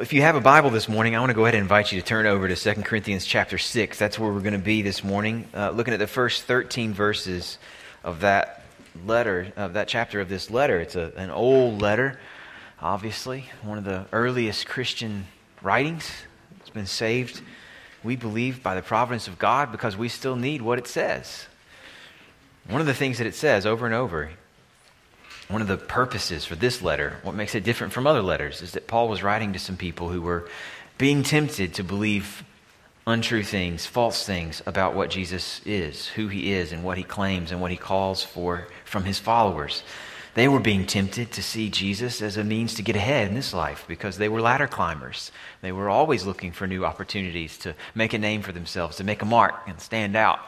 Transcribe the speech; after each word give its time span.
If 0.00 0.12
you 0.12 0.22
have 0.22 0.36
a 0.36 0.40
Bible 0.40 0.70
this 0.70 0.88
morning, 0.88 1.16
I 1.16 1.18
want 1.18 1.30
to 1.30 1.34
go 1.34 1.44
ahead 1.44 1.56
and 1.56 1.62
invite 1.62 1.90
you 1.90 2.00
to 2.00 2.06
turn 2.06 2.24
over 2.24 2.46
to 2.46 2.54
2 2.54 2.82
Corinthians 2.82 3.26
chapter 3.26 3.58
6. 3.58 3.98
That's 3.98 4.16
where 4.16 4.32
we're 4.32 4.42
going 4.42 4.52
to 4.52 4.58
be 4.60 4.80
this 4.80 5.02
morning, 5.02 5.48
uh, 5.52 5.70
looking 5.70 5.92
at 5.92 5.98
the 5.98 6.06
first 6.06 6.44
13 6.44 6.92
verses 6.92 7.58
of 8.04 8.20
that 8.20 8.62
letter, 9.04 9.52
of 9.56 9.72
that 9.72 9.88
chapter 9.88 10.20
of 10.20 10.28
this 10.28 10.52
letter. 10.52 10.78
It's 10.78 10.94
a, 10.94 11.12
an 11.16 11.30
old 11.30 11.82
letter, 11.82 12.20
obviously, 12.80 13.46
one 13.62 13.76
of 13.76 13.82
the 13.82 14.06
earliest 14.12 14.68
Christian 14.68 15.26
writings. 15.62 16.08
It's 16.60 16.70
been 16.70 16.86
saved, 16.86 17.42
we 18.04 18.14
believe, 18.14 18.62
by 18.62 18.76
the 18.76 18.82
providence 18.82 19.26
of 19.26 19.36
God 19.36 19.72
because 19.72 19.96
we 19.96 20.08
still 20.08 20.36
need 20.36 20.62
what 20.62 20.78
it 20.78 20.86
says. 20.86 21.46
One 22.68 22.80
of 22.80 22.86
the 22.86 22.94
things 22.94 23.18
that 23.18 23.26
it 23.26 23.34
says 23.34 23.66
over 23.66 23.84
and 23.84 23.96
over 23.96 24.30
one 25.48 25.62
of 25.62 25.68
the 25.68 25.76
purposes 25.76 26.44
for 26.44 26.54
this 26.54 26.82
letter, 26.82 27.16
what 27.22 27.34
makes 27.34 27.54
it 27.54 27.64
different 27.64 27.92
from 27.92 28.06
other 28.06 28.22
letters, 28.22 28.62
is 28.62 28.72
that 28.72 28.86
Paul 28.86 29.08
was 29.08 29.22
writing 29.22 29.54
to 29.54 29.58
some 29.58 29.76
people 29.76 30.10
who 30.10 30.20
were 30.20 30.48
being 30.98 31.22
tempted 31.22 31.74
to 31.74 31.82
believe 31.82 32.44
untrue 33.06 33.42
things, 33.42 33.86
false 33.86 34.26
things 34.26 34.62
about 34.66 34.94
what 34.94 35.08
Jesus 35.08 35.62
is, 35.64 36.08
who 36.08 36.28
he 36.28 36.52
is, 36.52 36.72
and 36.72 36.84
what 36.84 36.98
he 36.98 37.04
claims 37.04 37.50
and 37.50 37.60
what 37.60 37.70
he 37.70 37.76
calls 37.76 38.22
for 38.22 38.68
from 38.84 39.04
his 39.04 39.18
followers. 39.18 39.82
They 40.34 40.46
were 40.46 40.60
being 40.60 40.86
tempted 40.86 41.32
to 41.32 41.42
see 41.42 41.70
Jesus 41.70 42.20
as 42.20 42.36
a 42.36 42.44
means 42.44 42.74
to 42.74 42.82
get 42.82 42.94
ahead 42.94 43.28
in 43.28 43.34
this 43.34 43.54
life 43.54 43.86
because 43.88 44.18
they 44.18 44.28
were 44.28 44.42
ladder 44.42 44.66
climbers. 44.66 45.32
They 45.62 45.72
were 45.72 45.88
always 45.88 46.26
looking 46.26 46.52
for 46.52 46.66
new 46.66 46.84
opportunities 46.84 47.56
to 47.58 47.74
make 47.94 48.12
a 48.12 48.18
name 48.18 48.42
for 48.42 48.52
themselves, 48.52 48.98
to 48.98 49.04
make 49.04 49.22
a 49.22 49.24
mark 49.24 49.54
and 49.66 49.80
stand 49.80 50.14
out. 50.14 50.40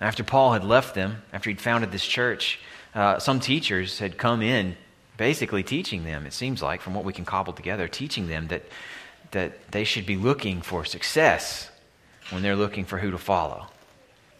After 0.00 0.22
Paul 0.22 0.52
had 0.52 0.64
left 0.64 0.94
them, 0.94 1.22
after 1.32 1.50
he'd 1.50 1.60
founded 1.60 1.90
this 1.90 2.06
church, 2.06 2.60
uh, 2.94 3.18
some 3.18 3.40
teachers 3.40 3.98
had 3.98 4.16
come 4.16 4.42
in 4.42 4.76
basically 5.16 5.62
teaching 5.62 6.04
them, 6.04 6.26
it 6.26 6.32
seems 6.32 6.62
like, 6.62 6.80
from 6.80 6.94
what 6.94 7.04
we 7.04 7.12
can 7.12 7.24
cobble 7.24 7.52
together, 7.52 7.88
teaching 7.88 8.26
them 8.28 8.48
that, 8.48 8.62
that 9.30 9.70
they 9.70 9.84
should 9.84 10.06
be 10.06 10.16
looking 10.16 10.60
for 10.60 10.84
success 10.84 11.70
when 12.30 12.42
they're 12.42 12.56
looking 12.56 12.84
for 12.84 12.98
who 12.98 13.10
to 13.10 13.18
follow. 13.18 13.66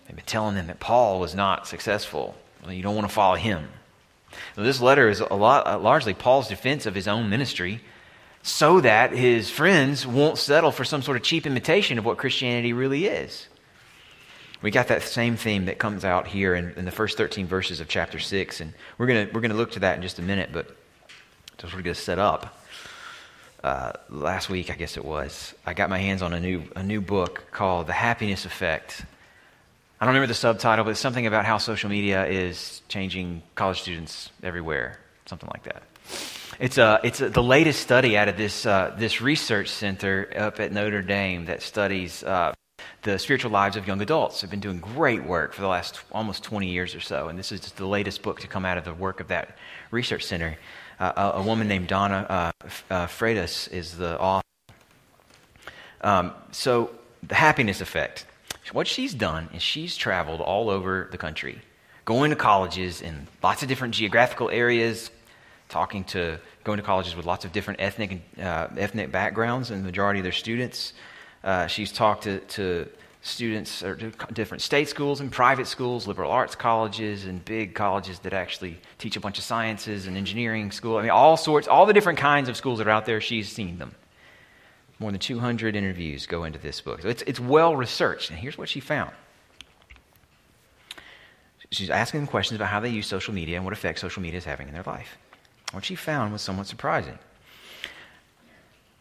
They've 0.06 0.16
been 0.16 0.24
telling 0.24 0.54
them 0.54 0.66
that 0.66 0.80
Paul 0.80 1.20
was 1.20 1.34
not 1.34 1.66
successful. 1.66 2.34
Well, 2.62 2.72
you 2.72 2.82
don't 2.82 2.94
want 2.94 3.08
to 3.08 3.14
follow 3.14 3.36
him. 3.36 3.68
this 4.56 4.80
letter 4.80 5.08
is 5.08 5.20
a 5.20 5.34
lot, 5.34 5.66
uh, 5.66 5.78
largely 5.78 6.14
Paul's 6.14 6.48
defense 6.48 6.86
of 6.86 6.94
his 6.94 7.08
own 7.08 7.30
ministry 7.30 7.80
so 8.42 8.80
that 8.80 9.12
his 9.12 9.50
friends 9.50 10.06
won't 10.06 10.36
settle 10.36 10.70
for 10.70 10.84
some 10.84 11.02
sort 11.02 11.16
of 11.16 11.22
cheap 11.22 11.46
imitation 11.46 11.98
of 11.98 12.04
what 12.04 12.18
Christianity 12.18 12.72
really 12.74 13.06
is. 13.06 13.46
We 14.62 14.70
got 14.70 14.88
that 14.88 15.02
same 15.02 15.36
theme 15.36 15.66
that 15.66 15.78
comes 15.78 16.04
out 16.04 16.26
here 16.26 16.54
in, 16.54 16.72
in 16.76 16.84
the 16.84 16.90
first 16.90 17.18
13 17.18 17.46
verses 17.46 17.80
of 17.80 17.88
chapter 17.88 18.18
6, 18.18 18.60
and 18.60 18.72
we're 18.98 19.06
going 19.06 19.28
we're 19.32 19.40
gonna 19.40 19.54
look 19.54 19.72
to 19.72 19.80
that 19.80 19.96
in 19.96 20.02
just 20.02 20.18
a 20.18 20.22
minute, 20.22 20.50
but 20.52 20.74
just 21.58 21.74
we're 21.74 21.82
going 21.82 21.94
to 21.94 22.00
set 22.00 22.18
up. 22.18 22.58
Uh, 23.62 23.92
last 24.10 24.50
week, 24.50 24.70
I 24.70 24.74
guess 24.74 24.96
it 24.98 25.04
was, 25.04 25.54
I 25.64 25.72
got 25.72 25.88
my 25.88 25.98
hands 25.98 26.20
on 26.20 26.34
a 26.34 26.40
new, 26.40 26.64
a 26.76 26.82
new 26.82 27.00
book 27.00 27.50
called 27.50 27.86
The 27.86 27.94
Happiness 27.94 28.44
Effect. 28.44 29.02
I 30.00 30.04
don't 30.04 30.14
remember 30.14 30.26
the 30.26 30.34
subtitle, 30.34 30.84
but 30.84 30.90
it's 30.90 31.00
something 31.00 31.26
about 31.26 31.46
how 31.46 31.56
social 31.56 31.88
media 31.88 32.26
is 32.26 32.82
changing 32.88 33.42
college 33.54 33.80
students 33.80 34.30
everywhere, 34.42 34.98
something 35.24 35.48
like 35.54 35.62
that. 35.62 35.82
It's, 36.60 36.76
a, 36.76 37.00
it's 37.02 37.22
a, 37.22 37.30
the 37.30 37.42
latest 37.42 37.80
study 37.80 38.18
out 38.18 38.28
of 38.28 38.36
this, 38.36 38.66
uh, 38.66 38.94
this 38.98 39.22
research 39.22 39.70
center 39.70 40.30
up 40.36 40.60
at 40.60 40.70
Notre 40.70 41.00
Dame 41.00 41.46
that 41.46 41.62
studies 41.62 42.22
uh, 42.22 42.52
the 43.04 43.18
spiritual 43.18 43.50
lives 43.50 43.76
of 43.76 43.86
young 43.86 44.00
adults 44.00 44.40
have 44.40 44.50
been 44.50 44.60
doing 44.60 44.80
great 44.80 45.24
work 45.24 45.52
for 45.52 45.60
the 45.60 45.68
last 45.68 46.00
almost 46.10 46.42
20 46.42 46.68
years 46.68 46.94
or 46.94 47.00
so. 47.00 47.28
And 47.28 47.38
this 47.38 47.52
is 47.52 47.60
the 47.60 47.86
latest 47.86 48.22
book 48.22 48.40
to 48.40 48.48
come 48.48 48.64
out 48.64 48.78
of 48.78 48.84
the 48.84 48.94
work 48.94 49.20
of 49.20 49.28
that 49.28 49.56
research 49.90 50.24
center. 50.24 50.58
Uh, 50.98 51.30
a, 51.34 51.38
a, 51.38 51.42
woman 51.42 51.68
named 51.68 51.86
Donna 51.88 52.26
uh, 52.28 52.68
uh, 52.90 53.06
Freitas 53.06 53.70
is 53.70 53.98
the 53.98 54.18
author. 54.18 54.46
Um, 56.00 56.32
so, 56.50 56.90
the 57.22 57.34
happiness 57.34 57.80
effect. 57.80 58.26
What 58.72 58.86
she's 58.86 59.12
done 59.12 59.50
is 59.54 59.62
she's 59.62 59.96
traveled 59.96 60.40
all 60.40 60.70
over 60.70 61.08
the 61.10 61.18
country, 61.18 61.60
going 62.04 62.30
to 62.30 62.36
colleges 62.36 63.02
in 63.02 63.26
lots 63.42 63.62
of 63.62 63.68
different 63.68 63.94
geographical 63.94 64.48
areas, 64.50 65.10
talking 65.68 66.04
to, 66.04 66.38
going 66.62 66.78
to 66.78 66.82
colleges 66.82 67.16
with 67.16 67.26
lots 67.26 67.44
of 67.44 67.52
different 67.52 67.80
ethnic, 67.80 68.22
uh, 68.38 68.68
ethnic 68.76 69.12
backgrounds, 69.12 69.70
and 69.70 69.82
the 69.82 69.86
majority 69.86 70.20
of 70.20 70.24
their 70.24 70.32
students. 70.32 70.94
Uh, 71.42 71.66
she's 71.66 71.92
talked 71.92 72.24
to, 72.24 72.38
to 72.40 72.88
students 73.24 73.82
or 73.82 73.96
different 74.34 74.60
state 74.60 74.86
schools 74.86 75.20
and 75.20 75.32
private 75.32 75.66
schools, 75.66 76.06
liberal 76.06 76.30
arts 76.30 76.54
colleges, 76.54 77.24
and 77.24 77.42
big 77.42 77.74
colleges 77.74 78.18
that 78.20 78.34
actually 78.34 78.78
teach 78.98 79.16
a 79.16 79.20
bunch 79.20 79.38
of 79.38 79.44
sciences 79.44 80.06
and 80.06 80.16
engineering 80.16 80.70
school. 80.70 80.98
I 80.98 81.02
mean, 81.02 81.10
all 81.10 81.38
sorts, 81.38 81.66
all 81.66 81.86
the 81.86 81.94
different 81.94 82.18
kinds 82.18 82.50
of 82.50 82.56
schools 82.56 82.78
that 82.78 82.86
are 82.86 82.90
out 82.90 83.06
there, 83.06 83.22
she's 83.22 83.50
seen 83.50 83.78
them. 83.78 83.94
More 84.98 85.10
than 85.10 85.20
200 85.20 85.74
interviews 85.74 86.26
go 86.26 86.44
into 86.44 86.58
this 86.58 86.82
book. 86.82 87.00
So 87.00 87.08
it's, 87.08 87.22
it's 87.22 87.40
well 87.40 87.74
researched. 87.74 88.28
And 88.28 88.38
here's 88.38 88.58
what 88.58 88.68
she 88.68 88.80
found. 88.80 89.10
She's 91.70 91.90
asking 91.90 92.20
them 92.20 92.26
questions 92.26 92.56
about 92.56 92.68
how 92.68 92.78
they 92.78 92.90
use 92.90 93.06
social 93.06 93.32
media 93.32 93.56
and 93.56 93.64
what 93.64 93.72
effect 93.72 93.98
social 93.98 94.22
media 94.22 94.36
is 94.36 94.44
having 94.44 94.68
in 94.68 94.74
their 94.74 94.84
life. 94.84 95.16
What 95.72 95.84
she 95.84 95.94
found 95.94 96.30
was 96.30 96.42
somewhat 96.42 96.66
surprising. 96.66 97.18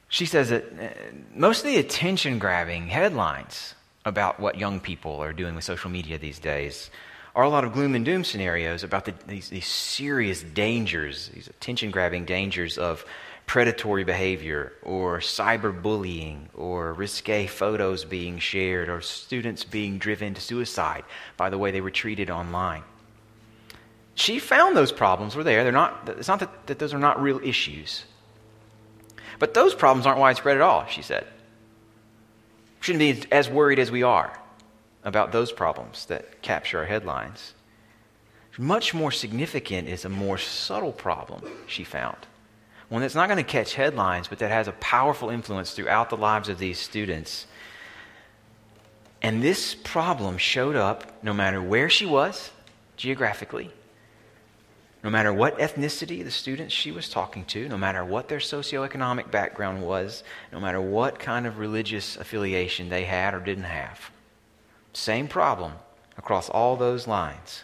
She 0.08 0.26
says 0.26 0.50
that 0.50 0.64
uh, 0.64 0.90
most 1.36 1.60
of 1.60 1.66
the 1.66 1.78
attention 1.78 2.40
grabbing 2.40 2.88
headlines 2.88 3.76
about 4.06 4.40
what 4.40 4.58
young 4.58 4.80
people 4.80 5.22
are 5.22 5.34
doing 5.34 5.56
with 5.56 5.64
social 5.64 5.90
media 5.90 6.18
these 6.18 6.40
days 6.40 6.90
are 7.36 7.44
a 7.44 7.50
lot 7.50 7.64
of 7.64 7.74
gloom 7.74 7.96
and 7.96 8.06
doom 8.06 8.24
scenarios 8.24 8.84
about 8.84 9.06
the, 9.06 9.14
these, 9.28 9.50
these 9.50 9.66
serious 9.66 10.44
dangers, 10.44 11.30
these 11.34 11.48
attention 11.48 11.90
grabbing 11.90 12.26
dangers 12.26 12.78
of 12.78 13.06
predatory 13.46 14.04
behavior 14.04 14.74
or 14.84 15.20
cyberbullying 15.20 16.46
or 16.54 16.94
risque 16.94 17.48
photos 17.48 18.06
being 18.06 18.40
shared 18.40 18.88
or 18.88 19.02
students 19.02 19.64
being 19.64 19.98
driven 19.98 20.34
to 20.34 20.42
suicide 20.42 21.04
by 21.36 21.50
the 21.50 21.58
way 21.58 21.72
they 21.72 21.82
were 21.82 21.92
treated 21.92 22.30
online. 22.30 22.84
She 24.16 24.38
found 24.38 24.78
those 24.78 24.92
problems 24.92 25.36
were 25.36 25.44
there. 25.44 25.64
They're 25.64 25.72
not, 25.72 26.08
it's 26.18 26.28
not 26.28 26.40
that, 26.40 26.68
that 26.68 26.80
those 26.80 26.94
are 26.94 27.00
not 27.00 27.22
real 27.22 27.40
issues. 27.44 28.04
But 29.40 29.56
those 29.56 29.74
problems 29.74 30.06
aren't 30.06 30.20
widespread 30.20 30.56
at 30.56 30.62
all, 30.62 30.86
she 30.86 31.02
said. 31.02 31.26
Shouldn't 32.84 33.00
be 33.00 33.32
as 33.32 33.50
worried 33.50 33.80
as 33.80 33.92
we 33.92 34.04
are 34.04 34.38
about 35.06 35.32
those 35.32 35.54
problems 35.54 36.06
that 36.08 36.42
capture 36.42 36.80
our 36.80 36.86
headlines. 36.86 37.54
Much 38.58 38.94
more 38.94 39.10
significant 39.10 39.88
is 39.88 40.04
a 40.04 40.10
more 40.10 40.38
subtle 40.38 40.92
problem, 40.92 41.42
she 41.66 41.86
found. 41.86 42.18
One 42.90 43.02
that's 43.02 43.16
not 43.16 43.30
going 43.30 43.42
to 43.42 43.50
catch 43.50 43.76
headlines, 43.76 44.28
but 44.28 44.40
that 44.40 44.52
has 44.52 44.68
a 44.68 44.74
powerful 44.74 45.30
influence 45.30 45.72
throughout 45.72 46.10
the 46.10 46.18
lives 46.18 46.50
of 46.50 46.60
these 46.60 46.78
students. 46.78 47.48
And 49.22 49.42
this 49.42 49.76
problem 49.76 50.38
showed 50.38 50.76
up 50.76 51.24
no 51.24 51.32
matter 51.32 51.62
where 51.62 51.90
she 51.90 52.06
was 52.06 52.52
geographically, 52.98 53.72
no 55.04 55.10
matter 55.10 55.34
what 55.34 55.60
ethnicity 55.60 56.24
the 56.24 56.32
students 56.32 56.74
she 56.74 56.92
was 56.92 57.10
talking 57.10 57.44
to, 57.46 57.68
no 57.68 57.78
matter 57.78 58.06
what 58.06 58.30
their 58.30 58.40
socioeconomic 58.40 59.30
background 59.30 59.84
was, 59.84 60.24
no 60.52 60.60
matter 60.60 60.80
what 60.80 61.20
kind 61.20 61.46
of 61.46 61.60
religious 61.60 62.16
affiliation 62.16 62.90
they 62.90 63.04
had 63.04 63.34
or 63.34 63.40
didn't 63.40 63.66
have. 63.66 64.12
Same 64.94 65.28
problem 65.28 65.74
across 66.18 66.50
all 66.50 66.78
those 66.78 67.08
lines. 67.08 67.64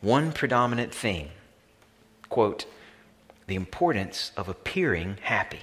One 0.00 0.30
predominant 0.30 0.94
theme 0.94 1.30
quote, 2.28 2.66
the 3.46 3.54
importance 3.54 4.32
of 4.36 4.48
appearing 4.48 5.18
happy. 5.22 5.60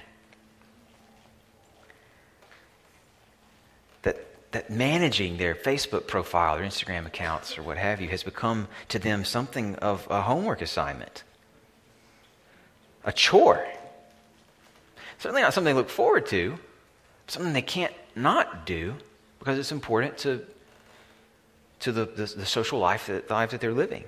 That 4.54 4.70
managing 4.70 5.36
their 5.36 5.54
Facebook 5.54 6.06
profile, 6.06 6.56
their 6.56 6.64
Instagram 6.64 7.06
accounts, 7.06 7.58
or 7.58 7.62
what 7.62 7.76
have 7.76 8.00
you, 8.00 8.08
has 8.08 8.22
become 8.22 8.68
to 8.88 9.00
them 9.00 9.24
something 9.24 9.74
of 9.76 10.06
a 10.08 10.22
homework 10.22 10.62
assignment, 10.62 11.24
a 13.04 13.12
chore. 13.12 13.66
Certainly 15.18 15.42
not 15.42 15.52
something 15.54 15.74
they 15.74 15.78
look 15.78 15.90
forward 15.90 16.26
to, 16.26 16.56
something 17.26 17.52
they 17.52 17.62
can't 17.62 17.92
not 18.14 18.64
do 18.64 18.94
because 19.40 19.58
it's 19.58 19.72
important 19.72 20.18
to, 20.18 20.44
to 21.80 21.90
the, 21.90 22.04
the, 22.04 22.26
the 22.26 22.46
social 22.46 22.78
life 22.78 23.08
that, 23.08 23.26
the 23.26 23.34
life 23.34 23.50
that 23.50 23.60
they're 23.60 23.72
living. 23.72 24.04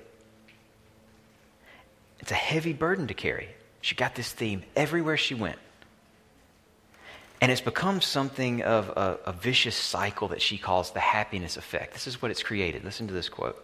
It's 2.19 2.31
a 2.31 2.35
heavy 2.35 2.73
burden 2.73 3.07
to 3.07 3.13
carry. 3.13 3.49
She 3.81 3.95
got 3.95 4.15
this 4.15 4.31
theme 4.31 4.63
everywhere 4.75 5.17
she 5.17 5.35
went. 5.35 5.59
And 7.39 7.51
it's 7.51 7.61
become 7.61 8.01
something 8.01 8.63
of 8.63 8.89
a, 8.89 9.19
a, 9.25 9.31
vicious 9.31 9.75
cycle 9.75 10.27
that 10.29 10.41
she 10.41 10.57
calls 10.57 10.91
the 10.91 10.99
happiness 10.99 11.55
effect. 11.55 11.93
This 11.93 12.07
is 12.07 12.19
what 12.19 12.31
it's 12.31 12.41
created. 12.41 12.83
Listen 12.83 13.07
to 13.07 13.13
this 13.13 13.29
quote. 13.29 13.63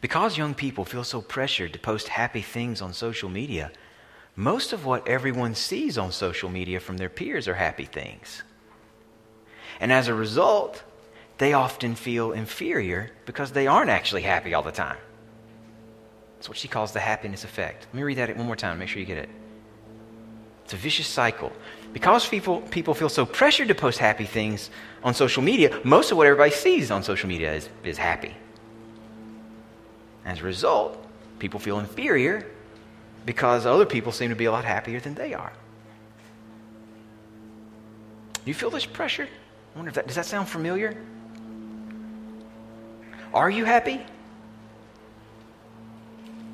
Because 0.00 0.38
young 0.38 0.54
people 0.54 0.84
feel 0.84 1.04
so 1.04 1.20
pressured 1.20 1.72
to 1.72 1.78
post 1.78 2.08
happy 2.08 2.40
things 2.40 2.80
on 2.80 2.92
social 2.92 3.28
media, 3.28 3.72
most 4.36 4.72
of 4.72 4.84
what 4.84 5.06
everyone 5.06 5.54
sees 5.54 5.98
on 5.98 6.12
social 6.12 6.48
media 6.48 6.80
from 6.80 6.96
their 6.96 7.08
peers 7.08 7.48
are 7.48 7.54
happy 7.54 7.84
things. 7.84 8.42
And 9.80 9.92
as 9.92 10.08
a 10.08 10.14
result, 10.14 10.82
they 11.38 11.52
often 11.52 11.94
feel 11.96 12.32
inferior 12.32 13.10
because 13.26 13.52
they 13.52 13.66
aren't 13.66 13.90
actually 13.90 14.22
happy 14.22 14.54
all 14.54 14.62
the 14.62 14.72
time. 14.72 14.98
That's 16.36 16.48
what 16.48 16.58
she 16.58 16.68
calls 16.68 16.92
the 16.92 17.00
happiness 17.00 17.44
effect. 17.44 17.86
Let 17.86 17.94
me 17.94 18.02
read 18.02 18.18
that 18.18 18.36
one 18.36 18.46
more 18.46 18.56
time, 18.56 18.78
make 18.78 18.88
sure 18.88 19.00
you 19.00 19.06
get 19.06 19.18
it. 19.18 19.28
It's 20.64 20.72
a 20.72 20.76
vicious 20.76 21.06
cycle. 21.06 21.52
Because 21.92 22.26
people, 22.26 22.62
people 22.62 22.94
feel 22.94 23.08
so 23.08 23.26
pressured 23.26 23.68
to 23.68 23.74
post 23.74 23.98
happy 23.98 24.24
things 24.24 24.70
on 25.04 25.14
social 25.14 25.42
media, 25.42 25.78
most 25.84 26.10
of 26.10 26.16
what 26.16 26.26
everybody 26.26 26.50
sees 26.50 26.90
on 26.90 27.02
social 27.02 27.28
media 27.28 27.52
is, 27.52 27.68
is 27.84 27.98
happy. 27.98 28.34
As 30.24 30.40
a 30.40 30.42
result, 30.42 31.04
people 31.38 31.60
feel 31.60 31.78
inferior 31.80 32.46
because 33.26 33.66
other 33.66 33.84
people 33.84 34.12
seem 34.12 34.30
to 34.30 34.36
be 34.36 34.46
a 34.46 34.52
lot 34.52 34.64
happier 34.64 35.00
than 35.00 35.14
they 35.14 35.34
are. 35.34 35.52
Do 38.44 38.50
you 38.50 38.54
feel 38.54 38.70
this 38.70 38.86
pressure? 38.86 39.28
I 39.74 39.78
wonder 39.78 39.90
if 39.90 39.94
that 39.94 40.06
does 40.06 40.16
that 40.16 40.26
sound 40.26 40.48
familiar? 40.48 40.96
Are 43.32 43.50
you 43.50 43.64
happy? 43.64 44.00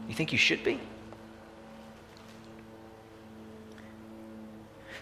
You 0.09 0.15
think 0.15 0.33
you 0.33 0.39
should 0.39 0.63
be? 0.65 0.81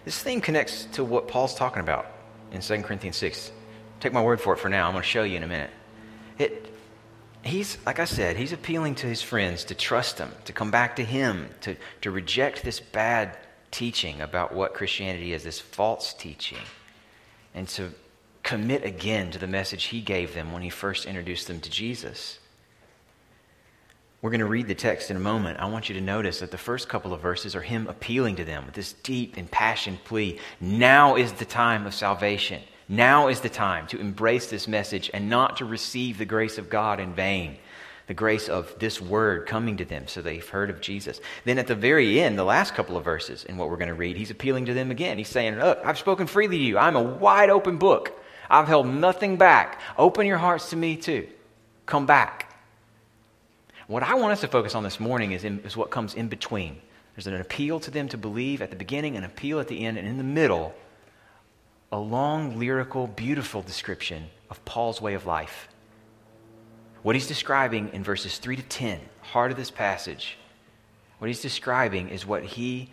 This 0.07 0.23
theme 0.23 0.41
connects 0.41 0.85
to 0.93 1.03
what 1.03 1.27
Paul's 1.27 1.57
talking 1.57 1.81
about 1.81 2.07
in 2.53 2.61
2 2.61 2.83
Corinthians 2.83 3.17
6. 3.17 3.51
Take 3.99 4.13
my 4.13 4.23
word 4.23 4.41
for 4.41 4.53
it 4.53 4.59
for 4.61 4.69
now. 4.69 4.87
I'm 4.87 4.93
going 4.93 5.03
to 5.03 5.09
show 5.09 5.25
you 5.25 5.37
in 5.37 5.43
a 5.43 5.49
minute. 5.49 5.71
It, 6.39 6.73
he's, 7.43 7.77
like 7.85 7.99
I 7.99 8.05
said, 8.05 8.37
he's 8.37 8.53
appealing 8.53 8.95
to 8.97 9.09
his 9.09 9.21
friends 9.21 9.65
to 9.65 9.75
trust 9.75 10.19
him, 10.19 10.31
to 10.45 10.53
come 10.53 10.71
back 10.71 10.95
to 10.97 11.05
him, 11.05 11.49
to, 11.63 11.75
to 12.03 12.13
reject 12.13 12.63
this 12.63 12.79
bad 12.79 13.37
teaching 13.73 14.21
about 14.21 14.55
what 14.55 14.75
Christianity 14.75 15.33
is, 15.33 15.43
this 15.43 15.59
false 15.59 16.15
teaching, 16.15 16.63
and 17.53 17.67
to 17.71 17.91
commit 18.45 18.85
again 18.85 19.33
to 19.33 19.41
the 19.41 19.49
message 19.49 19.87
he 19.87 20.01
gave 20.01 20.35
them 20.35 20.53
when 20.53 20.63
he 20.63 20.71
first 20.71 21.07
introduced 21.07 21.49
them 21.49 21.59
to 21.59 21.69
Jesus. 21.69 22.39
We're 24.23 24.31
going 24.31 24.41
to 24.41 24.47
read 24.47 24.67
the 24.67 24.75
text 24.75 25.11
in 25.11 25.17
a 25.17 25.21
moment. 25.21 25.61
I 25.61 25.67
want 25.67 25.89
you 25.89 25.95
to 25.95 26.01
notice 26.01 26.41
that 26.41 26.51
the 26.51 26.59
first 26.59 26.89
couple 26.89 27.13
of 27.13 27.21
verses 27.21 27.55
are 27.55 27.61
him 27.61 27.87
appealing 27.87 28.37
to 28.37 28.45
them 28.45 28.65
with 28.65 28.75
this 28.75 28.95
deep, 28.95 29.37
impassioned 29.37 30.03
plea. 30.05 30.39
Now 30.59 31.17
is 31.17 31.33
the 31.33 31.45
time 31.45 31.87
of 31.87 31.95
salvation. 31.95 32.63
Now 32.89 33.29
is 33.29 33.41
the 33.41 33.51
time 33.51 33.87
to 33.89 34.01
embrace 34.01 34.49
this 34.49 34.67
message 34.67 35.11
and 35.13 35.29
not 35.29 35.59
to 35.59 35.65
receive 35.65 36.17
the 36.17 36.25
grace 36.25 36.57
of 36.57 36.71
God 36.71 36.99
in 36.99 37.13
vain. 37.13 37.59
The 38.07 38.15
grace 38.15 38.49
of 38.49 38.79
this 38.79 39.01
word 39.03 39.47
coming 39.47 39.77
to 39.79 39.85
them 39.85 40.07
so 40.07 40.23
they've 40.23 40.49
heard 40.49 40.71
of 40.71 40.81
Jesus. 40.81 41.21
Then 41.45 41.59
at 41.59 41.67
the 41.67 41.75
very 41.75 42.21
end, 42.21 42.39
the 42.39 42.45
last 42.45 42.75
couple 42.75 42.97
of 42.97 43.05
verses 43.05 43.45
in 43.45 43.57
what 43.57 43.69
we're 43.69 43.77
going 43.77 43.89
to 43.89 43.95
read, 43.95 44.17
he's 44.17 44.31
appealing 44.31 44.67
to 44.67 44.75
them 44.75 44.91
again. 44.91 45.19
He's 45.19 45.29
saying, 45.29 45.57
Look, 45.57 45.81
I've 45.85 45.99
spoken 45.99 46.27
freely 46.27 46.57
to 46.59 46.65
you. 46.65 46.79
I'm 46.79 46.97
a 46.97 47.03
wide 47.03 47.51
open 47.51 47.77
book. 47.77 48.13
I've 48.49 48.69
held 48.69 48.87
nothing 48.87 49.37
back. 49.37 49.81
Open 49.99 50.27
your 50.27 50.39
hearts 50.39 50.71
to 50.71 50.77
me 50.77 50.97
too. 50.97 51.29
Come 51.85 52.07
back. 52.07 52.46
What 53.87 54.03
I 54.03 54.15
want 54.15 54.33
us 54.33 54.41
to 54.41 54.49
focus 54.49 54.75
on 54.75 54.83
this 54.83 54.99
morning 54.99 55.33
is, 55.33 55.45
in, 55.45 55.61
is 55.61 55.77
what 55.77 55.91
comes 55.91 56.15
in 56.15 56.29
between. 56.29 56.81
There's 57.15 57.29
an 57.29 57.41
appeal 57.41 57.79
to 57.81 57.91
them 57.91 58.09
to 58.09 58.19
believe 58.19 58.61
at 58.61 58.71
the 58.71 58.77
beginning, 58.77 59.17
an 59.17 59.25
appeal 59.25 59.61
at 59.61 59.69
the 59.69 59.85
end, 59.85 59.97
and 59.97 60.09
in 60.09 60.19
the 60.19 60.25
middle, 60.25 60.75
a 61.93 61.99
long, 61.99 62.59
lyrical, 62.59 63.07
beautiful 63.07 63.63
description 63.63 64.27
of 64.51 64.65
Paul's 64.65 65.01
way 65.01 65.15
of 65.15 65.25
life. 65.25 65.69
What 67.03 67.15
he's 67.15 67.29
describing 67.29 67.91
in 67.93 68.03
verses 68.03 68.39
3 68.39 68.57
to 68.57 68.63
10, 68.63 69.01
heart 69.23 69.53
of 69.53 69.57
this 69.57 69.71
passage, 69.71 70.37
what 71.19 71.29
he's 71.29 71.41
describing 71.41 72.09
is 72.09 72.27
what 72.27 72.45
he 72.45 72.91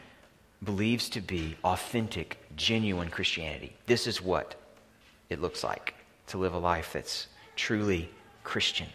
believes 0.63 1.09
to 1.09 1.21
be 1.21 1.57
authentic, 1.63 2.37
genuine 2.55 3.09
Christianity. 3.09 3.75
This 3.87 4.05
is 4.05 4.21
what 4.21 4.55
it 5.29 5.41
looks 5.41 5.63
like 5.63 5.95
to 6.27 6.37
live 6.37 6.53
a 6.53 6.59
life 6.59 6.93
that's 6.93 7.27
truly 7.55 8.09
Christian. 8.43 8.87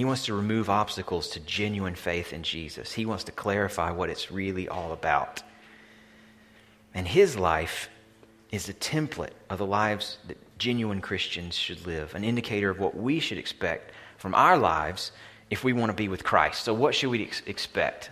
He 0.00 0.06
wants 0.06 0.24
to 0.24 0.34
remove 0.34 0.70
obstacles 0.70 1.28
to 1.32 1.40
genuine 1.40 1.94
faith 1.94 2.32
in 2.32 2.42
Jesus. 2.42 2.90
He 2.90 3.04
wants 3.04 3.24
to 3.24 3.32
clarify 3.32 3.90
what 3.90 4.08
it's 4.08 4.30
really 4.30 4.66
all 4.66 4.92
about. 4.92 5.42
And 6.94 7.06
his 7.06 7.36
life 7.36 7.90
is 8.50 8.66
a 8.70 8.72
template 8.72 9.34
of 9.50 9.58
the 9.58 9.66
lives 9.66 10.16
that 10.26 10.38
genuine 10.56 11.02
Christians 11.02 11.54
should 11.54 11.86
live, 11.86 12.14
an 12.14 12.24
indicator 12.24 12.70
of 12.70 12.78
what 12.78 12.96
we 12.96 13.20
should 13.20 13.36
expect 13.36 13.92
from 14.16 14.34
our 14.34 14.56
lives 14.56 15.12
if 15.50 15.64
we 15.64 15.74
want 15.74 15.90
to 15.90 15.94
be 15.94 16.08
with 16.08 16.24
Christ. 16.24 16.64
So, 16.64 16.72
what 16.72 16.94
should 16.94 17.10
we 17.10 17.22
ex- 17.24 17.42
expect? 17.44 18.08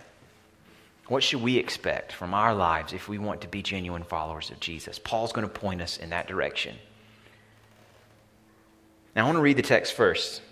What 1.07 1.23
should 1.23 1.41
we 1.41 1.57
expect 1.57 2.11
from 2.11 2.35
our 2.35 2.53
lives 2.53 2.93
if 2.93 3.09
we 3.09 3.17
want 3.17 3.41
to 3.41 3.47
be 3.47 3.63
genuine 3.63 4.03
followers 4.03 4.51
of 4.51 4.59
Jesus? 4.59 4.99
Paul's 4.99 5.33
going 5.33 5.47
to 5.47 5.51
point 5.51 5.81
us 5.81 5.97
in 5.97 6.11
that 6.11 6.27
direction. 6.27 6.75
Now, 9.15 9.23
I 9.23 9.25
want 9.25 9.37
to 9.37 9.41
read 9.41 9.57
the 9.57 9.63
text 9.63 9.93
first. 9.93 10.43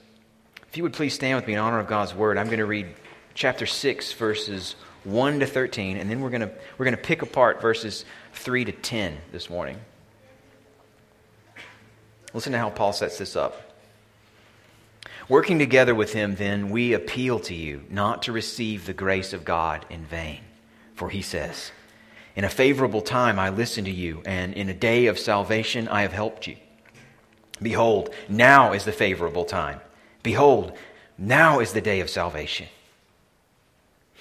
If 0.77 0.79
you 0.79 0.83
would 0.83 0.94
please 0.94 1.15
stand 1.15 1.38
with 1.38 1.47
me 1.47 1.53
in 1.53 1.59
honor 1.59 1.79
of 1.79 1.88
God's 1.88 2.13
word, 2.13 2.38
I'm 2.38 2.45
going 2.45 2.59
to 2.59 2.65
read 2.68 2.85
chapter 3.33 3.65
6, 3.65 4.13
verses 4.13 4.75
1 5.06 5.39
to 5.39 5.47
13, 5.47 5.97
and 5.97 6.07
then 6.07 6.21
we're 6.21 6.29
going 6.29 6.41
to, 6.41 6.51
we're 6.77 6.85
going 6.85 6.95
to 6.95 7.01
pick 7.01 7.24
apart 7.24 7.59
verses 7.59 8.06
3 8.33 8.65
to 8.65 8.71
10 8.71 9.18
this 9.31 9.50
morning. 9.50 9.79
Listen 12.31 12.51
to 12.51 12.59
how 12.59 12.69
Paul 12.69 12.94
sets 12.94 13.18
this 13.18 13.35
up. 13.35 13.75
Working 15.27 15.57
together 15.57 15.95
with 15.95 16.13
him, 16.13 16.35
then, 16.35 16.69
we 16.69 16.94
appeal 16.94 17.39
to 17.39 17.56
you 17.56 17.81
not 17.89 18.21
to 18.21 18.31
receive 18.31 18.85
the 18.85 18.94
grace 18.94 19.33
of 19.33 19.44
God 19.44 19.83
in 19.89 20.06
vain. 20.06 20.41
For 20.94 21.09
he 21.09 21.24
says, 21.24 21.71
In 22.35 22.44
a 22.44 22.50
favorable 22.50 23.01
time 23.01 23.39
I 23.39 23.50
listened 23.50 23.88
to 23.88 23.91
you, 23.91 24.21
and 24.27 24.53
in 24.53 24.69
a 24.69 24.75
day 24.75 25.07
of 25.07 25.18
salvation 25.18 25.88
I 25.88 26.03
have 26.03 26.13
helped 26.13 26.45
you. 26.45 26.57
Behold, 27.63 28.13
now 28.29 28.74
is 28.74 28.85
the 28.85 28.91
favorable 28.91 29.44
time. 29.44 29.79
Behold, 30.27 30.74
now 31.18 31.62
is 31.62 31.71
the 31.71 31.79
day 31.79 32.01
of 32.01 32.09
salvation. 32.09 32.68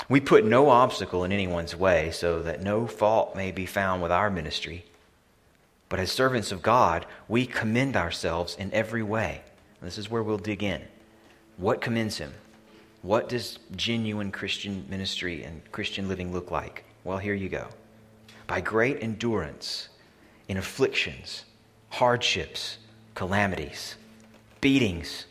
We 0.08 0.20
put 0.20 0.44
no 0.44 0.70
obstacle 0.70 1.24
in 1.24 1.32
anyone's 1.32 1.74
way 1.74 2.12
so 2.12 2.42
that 2.44 2.62
no 2.62 2.86
fault 2.86 3.34
may 3.34 3.50
be 3.50 3.66
found 3.66 4.02
with 4.02 4.12
our 4.12 4.30
ministry. 4.30 4.84
But 5.88 5.98
as 5.98 6.12
servants 6.12 6.52
of 6.52 6.62
God, 6.62 7.06
we 7.26 7.44
commend 7.44 7.96
ourselves 7.96 8.54
in 8.54 8.72
every 8.72 9.02
way. 9.02 9.40
This 9.82 9.98
is 9.98 10.08
where 10.08 10.22
we'll 10.22 10.38
dig 10.38 10.62
in. 10.62 10.80
What 11.56 11.80
commends 11.80 12.18
him? 12.18 12.34
What 13.02 13.28
does 13.28 13.58
genuine 13.74 14.30
Christian 14.30 14.86
ministry 14.88 15.42
and 15.42 15.60
Christian 15.72 16.06
living 16.06 16.32
look 16.32 16.52
like? 16.52 16.84
Well, 17.02 17.18
here 17.18 17.34
you 17.34 17.48
go. 17.48 17.66
By 18.46 18.60
great 18.60 19.02
endurance 19.02 19.88
in 20.46 20.56
afflictions, 20.56 21.46
hardships, 21.88 22.78
calamities, 23.16 23.96
beatings, 24.60 25.26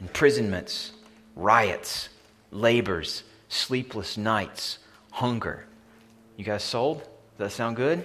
imprisonments, 0.00 0.92
riots, 1.34 2.08
labors, 2.50 3.22
sleepless 3.48 4.16
nights, 4.16 4.78
hunger. 5.10 5.66
You 6.36 6.44
guys 6.44 6.62
sold? 6.62 6.98
Does 6.98 7.38
that 7.38 7.52
sound 7.52 7.76
good? 7.76 8.04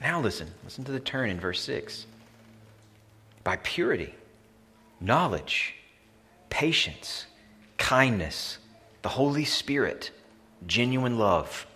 Now 0.00 0.20
listen. 0.20 0.48
Listen 0.64 0.84
to 0.84 0.92
the 0.92 1.00
turn 1.00 1.30
in 1.30 1.38
verse 1.38 1.60
6. 1.60 2.06
By 3.44 3.56
purity, 3.56 4.14
knowledge, 5.00 5.74
patience, 6.50 7.26
kindness, 7.78 8.58
the 9.02 9.08
Holy 9.08 9.44
Spirit, 9.44 10.10
genuine 10.66 11.18
love, 11.18 11.66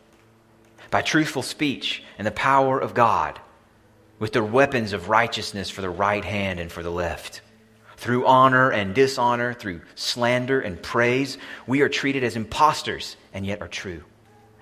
by 0.90 1.02
truthful 1.02 1.42
speech 1.42 2.04
and 2.18 2.26
the 2.26 2.32
power 2.32 2.78
of 2.78 2.94
God, 2.94 3.40
with 4.18 4.32
the 4.32 4.42
weapons 4.42 4.92
of 4.92 5.08
righteousness 5.08 5.68
for 5.68 5.80
the 5.82 5.90
right 5.90 6.24
hand 6.24 6.58
and 6.60 6.70
for 6.70 6.82
the 6.82 6.90
left 6.90 7.42
through 7.96 8.26
honor 8.26 8.70
and 8.70 8.94
dishonor, 8.94 9.54
through 9.54 9.80
slander 9.94 10.60
and 10.60 10.82
praise, 10.82 11.38
we 11.66 11.80
are 11.80 11.88
treated 11.88 12.22
as 12.24 12.36
impostors 12.36 13.16
and 13.32 13.46
yet 13.46 13.62
are 13.62 13.68
true, 13.68 14.02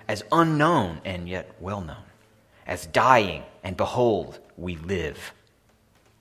as 0.07 0.23
unknown 0.31 1.01
and 1.05 1.27
yet 1.27 1.49
well 1.59 1.81
known, 1.81 2.03
as 2.65 2.85
dying 2.87 3.43
and 3.63 3.75
behold, 3.75 4.39
we 4.57 4.77
live, 4.77 5.33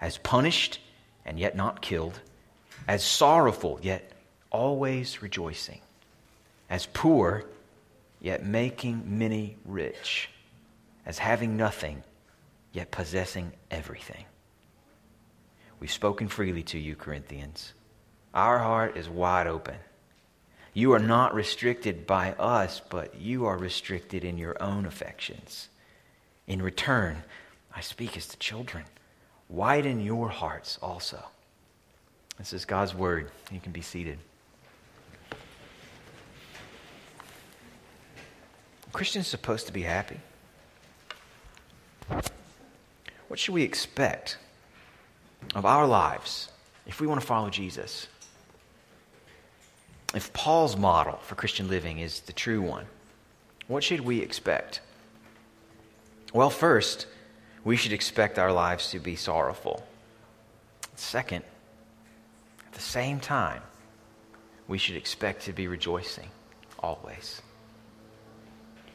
as 0.00 0.18
punished 0.18 0.80
and 1.24 1.38
yet 1.38 1.56
not 1.56 1.80
killed, 1.80 2.18
as 2.88 3.04
sorrowful 3.04 3.78
yet 3.82 4.10
always 4.50 5.22
rejoicing, 5.22 5.80
as 6.68 6.86
poor 6.86 7.44
yet 8.20 8.44
making 8.44 9.18
many 9.18 9.56
rich, 9.64 10.30
as 11.06 11.18
having 11.18 11.56
nothing 11.56 12.02
yet 12.72 12.90
possessing 12.90 13.52
everything. 13.70 14.24
We've 15.84 15.90
spoken 15.90 16.28
freely 16.28 16.62
to 16.62 16.78
you, 16.78 16.96
Corinthians. 16.96 17.74
Our 18.32 18.58
heart 18.58 18.96
is 18.96 19.06
wide 19.06 19.46
open. 19.46 19.74
You 20.72 20.92
are 20.92 20.98
not 20.98 21.34
restricted 21.34 22.06
by 22.06 22.32
us, 22.32 22.80
but 22.80 23.20
you 23.20 23.44
are 23.44 23.58
restricted 23.58 24.24
in 24.24 24.38
your 24.38 24.56
own 24.62 24.86
affections. 24.86 25.68
In 26.46 26.62
return, 26.62 27.22
I 27.76 27.82
speak 27.82 28.16
as 28.16 28.26
to 28.28 28.38
children. 28.38 28.84
Widen 29.50 30.00
your 30.00 30.30
hearts 30.30 30.78
also. 30.80 31.22
This 32.38 32.54
is 32.54 32.64
God's 32.64 32.94
word. 32.94 33.30
You 33.52 33.60
can 33.60 33.72
be 33.72 33.82
seated. 33.82 34.18
Christians 38.90 39.26
supposed 39.26 39.66
to 39.66 39.72
be 39.74 39.82
happy. 39.82 40.20
What 43.28 43.38
should 43.38 43.52
we 43.52 43.64
expect 43.64 44.38
of 45.54 45.64
our 45.64 45.86
lives 45.86 46.48
if 46.86 47.00
we 47.00 47.06
want 47.06 47.20
to 47.20 47.26
follow 47.26 47.50
Jesus. 47.50 48.08
if 50.14 50.32
Paul's 50.32 50.76
model 50.76 51.16
for 51.22 51.34
Christian 51.34 51.68
living 51.68 51.98
is 51.98 52.20
the 52.20 52.32
true 52.32 52.62
one, 52.62 52.86
what 53.66 53.82
should 53.82 54.00
we 54.00 54.20
expect? 54.20 54.80
Well, 56.32 56.50
first, 56.50 57.06
we 57.64 57.76
should 57.76 57.92
expect 57.92 58.38
our 58.38 58.52
lives 58.52 58.90
to 58.90 58.98
be 58.98 59.16
sorrowful. 59.16 59.84
Second, 60.94 61.44
at 62.66 62.72
the 62.72 62.80
same 62.80 63.18
time, 63.20 63.62
we 64.68 64.78
should 64.78 64.96
expect 64.96 65.42
to 65.44 65.52
be 65.52 65.66
rejoicing 65.66 66.28
always. 66.78 67.42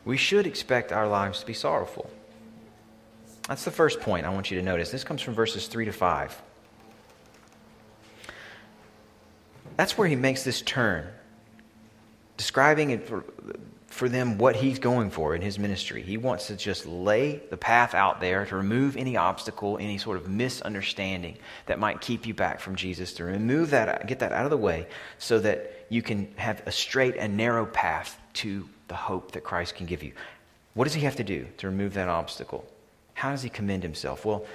We 0.06 0.18
should 0.18 0.48
expect 0.48 0.92
our 0.92 1.08
lives 1.08 1.42
to 1.42 1.46
be 1.46 1.54
sorrowful. 1.54 2.10
That's 3.50 3.66
the 3.66 3.72
first 3.72 4.00
point 4.00 4.28
I 4.28 4.30
want 4.30 4.52
you 4.52 4.60
to 4.60 4.64
notice. 4.64 4.92
This 4.92 5.04
comes 5.04 5.24
from 5.24 5.34
verses 5.34 5.66
3 5.68 5.86
to 5.86 5.92
5. 5.92 6.42
That's 9.76 9.98
where 9.98 10.08
he 10.08 10.16
makes 10.16 10.44
this 10.44 10.62
turn, 10.62 11.08
describing 12.38 13.00
for, 13.00 13.26
for 13.88 14.08
them 14.08 14.38
what 14.38 14.56
he's 14.56 14.78
going 14.78 15.10
for 15.10 15.34
in 15.34 15.42
his 15.42 15.58
ministry. 15.58 16.04
He 16.04 16.16
wants 16.16 16.46
to 16.48 16.56
just 16.56 16.86
lay 16.86 17.42
the 17.50 17.58
path 17.58 17.96
out 17.96 18.22
there 18.22 18.46
to 18.46 18.56
remove 18.56 18.96
any 18.96 19.18
obstacle, 19.18 19.80
any 19.80 19.98
sort 19.98 20.18
of 20.18 20.30
misunderstanding 20.30 21.36
that 21.66 21.80
might 21.80 22.02
keep 22.02 22.28
you 22.28 22.36
back 22.36 22.60
from 22.60 22.76
Jesus, 22.76 23.14
to 23.14 23.24
remove 23.24 23.72
that, 23.72 24.06
get 24.06 24.20
that 24.20 24.32
out 24.32 24.44
of 24.44 24.52
the 24.52 24.58
way 24.58 24.86
so 25.18 25.40
that 25.40 25.88
you 25.90 26.04
can 26.04 26.32
have 26.36 26.62
a 26.68 26.72
straight 26.72 27.16
and 27.18 27.36
narrow 27.36 27.66
path 27.66 28.20
to 28.34 28.70
the 28.90 28.96
hope 28.96 29.32
that 29.32 29.44
Christ 29.44 29.74
can 29.74 29.88
give 29.88 30.04
you. 30.04 30.12
What 30.76 30.84
does 30.84 30.94
he 30.94 31.02
have 31.02 31.16
to 31.16 31.24
do 31.24 31.48
to 31.58 31.68
remove 31.68 31.96
that 31.96 32.10
obstacle? 32.10 32.70
How 33.20 33.32
does 33.32 33.42
he 33.42 33.50
commend 33.50 33.84
himself? 33.84 34.24
Well, 34.24 34.46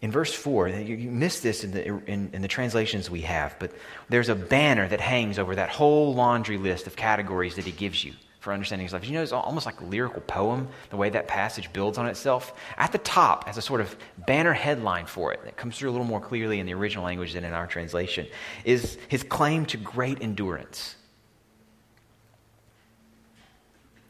in 0.00 0.12
verse 0.12 0.32
4, 0.32 0.68
you, 0.68 1.10
miss 1.10 1.40
this 1.40 1.64
in 1.64 1.72
the, 1.72 1.84
in, 1.84 2.30
in 2.32 2.42
the 2.42 2.48
translations 2.48 3.10
we 3.10 3.22
have, 3.22 3.56
but 3.58 3.72
there's 4.08 4.28
a 4.28 4.36
banner 4.36 4.86
that 4.86 5.00
hangs 5.00 5.36
over 5.36 5.56
that 5.56 5.68
whole 5.68 6.14
laundry 6.14 6.56
list 6.56 6.86
of 6.86 6.94
categories 6.94 7.56
that 7.56 7.64
he 7.64 7.72
gives 7.72 8.04
you 8.04 8.12
for 8.38 8.52
understanding 8.52 8.84
his 8.86 8.92
life. 8.92 9.04
You 9.04 9.14
know, 9.14 9.22
it's 9.24 9.32
almost 9.32 9.66
like 9.66 9.80
a 9.80 9.84
lyrical 9.84 10.20
poem, 10.20 10.68
the 10.90 10.96
way 10.96 11.10
that 11.10 11.26
passage 11.26 11.72
builds 11.72 11.98
on 11.98 12.06
itself. 12.06 12.54
At 12.78 12.92
the 12.92 12.98
top, 12.98 13.46
as 13.48 13.58
a 13.58 13.62
sort 13.62 13.80
of 13.80 13.96
banner 14.16 14.52
headline 14.52 15.06
for 15.06 15.32
it, 15.32 15.42
that 15.42 15.56
comes 15.56 15.76
through 15.76 15.90
a 15.90 15.92
little 15.92 16.06
more 16.06 16.20
clearly 16.20 16.60
in 16.60 16.66
the 16.66 16.74
original 16.74 17.04
language 17.04 17.32
than 17.32 17.42
in 17.42 17.52
our 17.52 17.66
translation, 17.66 18.28
is 18.64 18.96
his 19.08 19.24
claim 19.24 19.66
to 19.66 19.76
great 19.76 20.22
endurance. 20.22 20.94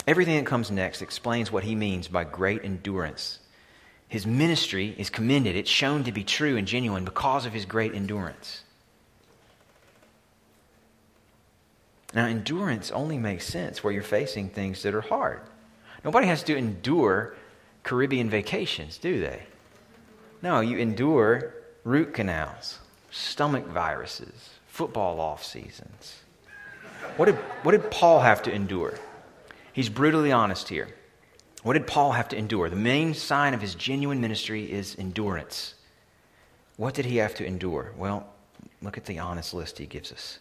Everything 0.06 0.36
that 0.36 0.44
comes 0.44 0.70
next 0.70 1.00
explains 1.00 1.50
what 1.50 1.64
he 1.64 1.74
means 1.74 2.06
by 2.06 2.24
great 2.24 2.66
endurance. 2.66 3.38
His 4.08 4.26
ministry 4.26 4.94
is 4.98 5.10
commended, 5.10 5.56
it's 5.56 5.70
shown 5.70 6.04
to 6.04 6.12
be 6.12 6.24
true 6.24 6.56
and 6.56 6.66
genuine 6.66 7.04
because 7.04 7.46
of 7.46 7.52
his 7.52 7.64
great 7.64 7.94
endurance. 7.94 8.62
Now, 12.14 12.26
endurance 12.26 12.92
only 12.92 13.18
makes 13.18 13.44
sense 13.44 13.82
where 13.82 13.92
you're 13.92 14.02
facing 14.02 14.48
things 14.48 14.82
that 14.82 14.94
are 14.94 15.00
hard. 15.00 15.40
Nobody 16.04 16.28
has 16.28 16.44
to 16.44 16.56
endure 16.56 17.34
Caribbean 17.82 18.30
vacations, 18.30 18.98
do 18.98 19.20
they? 19.20 19.42
No, 20.40 20.60
you 20.60 20.78
endure 20.78 21.54
root 21.82 22.14
canals, 22.14 22.78
stomach 23.10 23.66
viruses, 23.66 24.50
football 24.68 25.18
off 25.18 25.44
seasons. 25.44 26.20
What 27.16 27.26
did, 27.26 27.34
what 27.64 27.72
did 27.72 27.90
Paul 27.90 28.20
have 28.20 28.42
to 28.44 28.52
endure? 28.52 28.94
He's 29.72 29.88
brutally 29.88 30.30
honest 30.30 30.68
here. 30.68 30.88
What 31.64 31.72
did 31.72 31.86
Paul 31.86 32.12
have 32.12 32.28
to 32.28 32.36
endure? 32.36 32.68
The 32.68 32.76
main 32.76 33.14
sign 33.14 33.54
of 33.54 33.62
his 33.62 33.74
genuine 33.74 34.20
ministry 34.20 34.70
is 34.70 34.94
endurance. 34.98 35.74
What 36.76 36.92
did 36.92 37.06
he 37.06 37.16
have 37.16 37.34
to 37.36 37.46
endure? 37.46 37.92
Well, 37.96 38.26
look 38.82 38.98
at 38.98 39.06
the 39.06 39.18
honest 39.18 39.54
list 39.54 39.78
he 39.78 39.86
gives 39.86 40.12
us. 40.12 40.40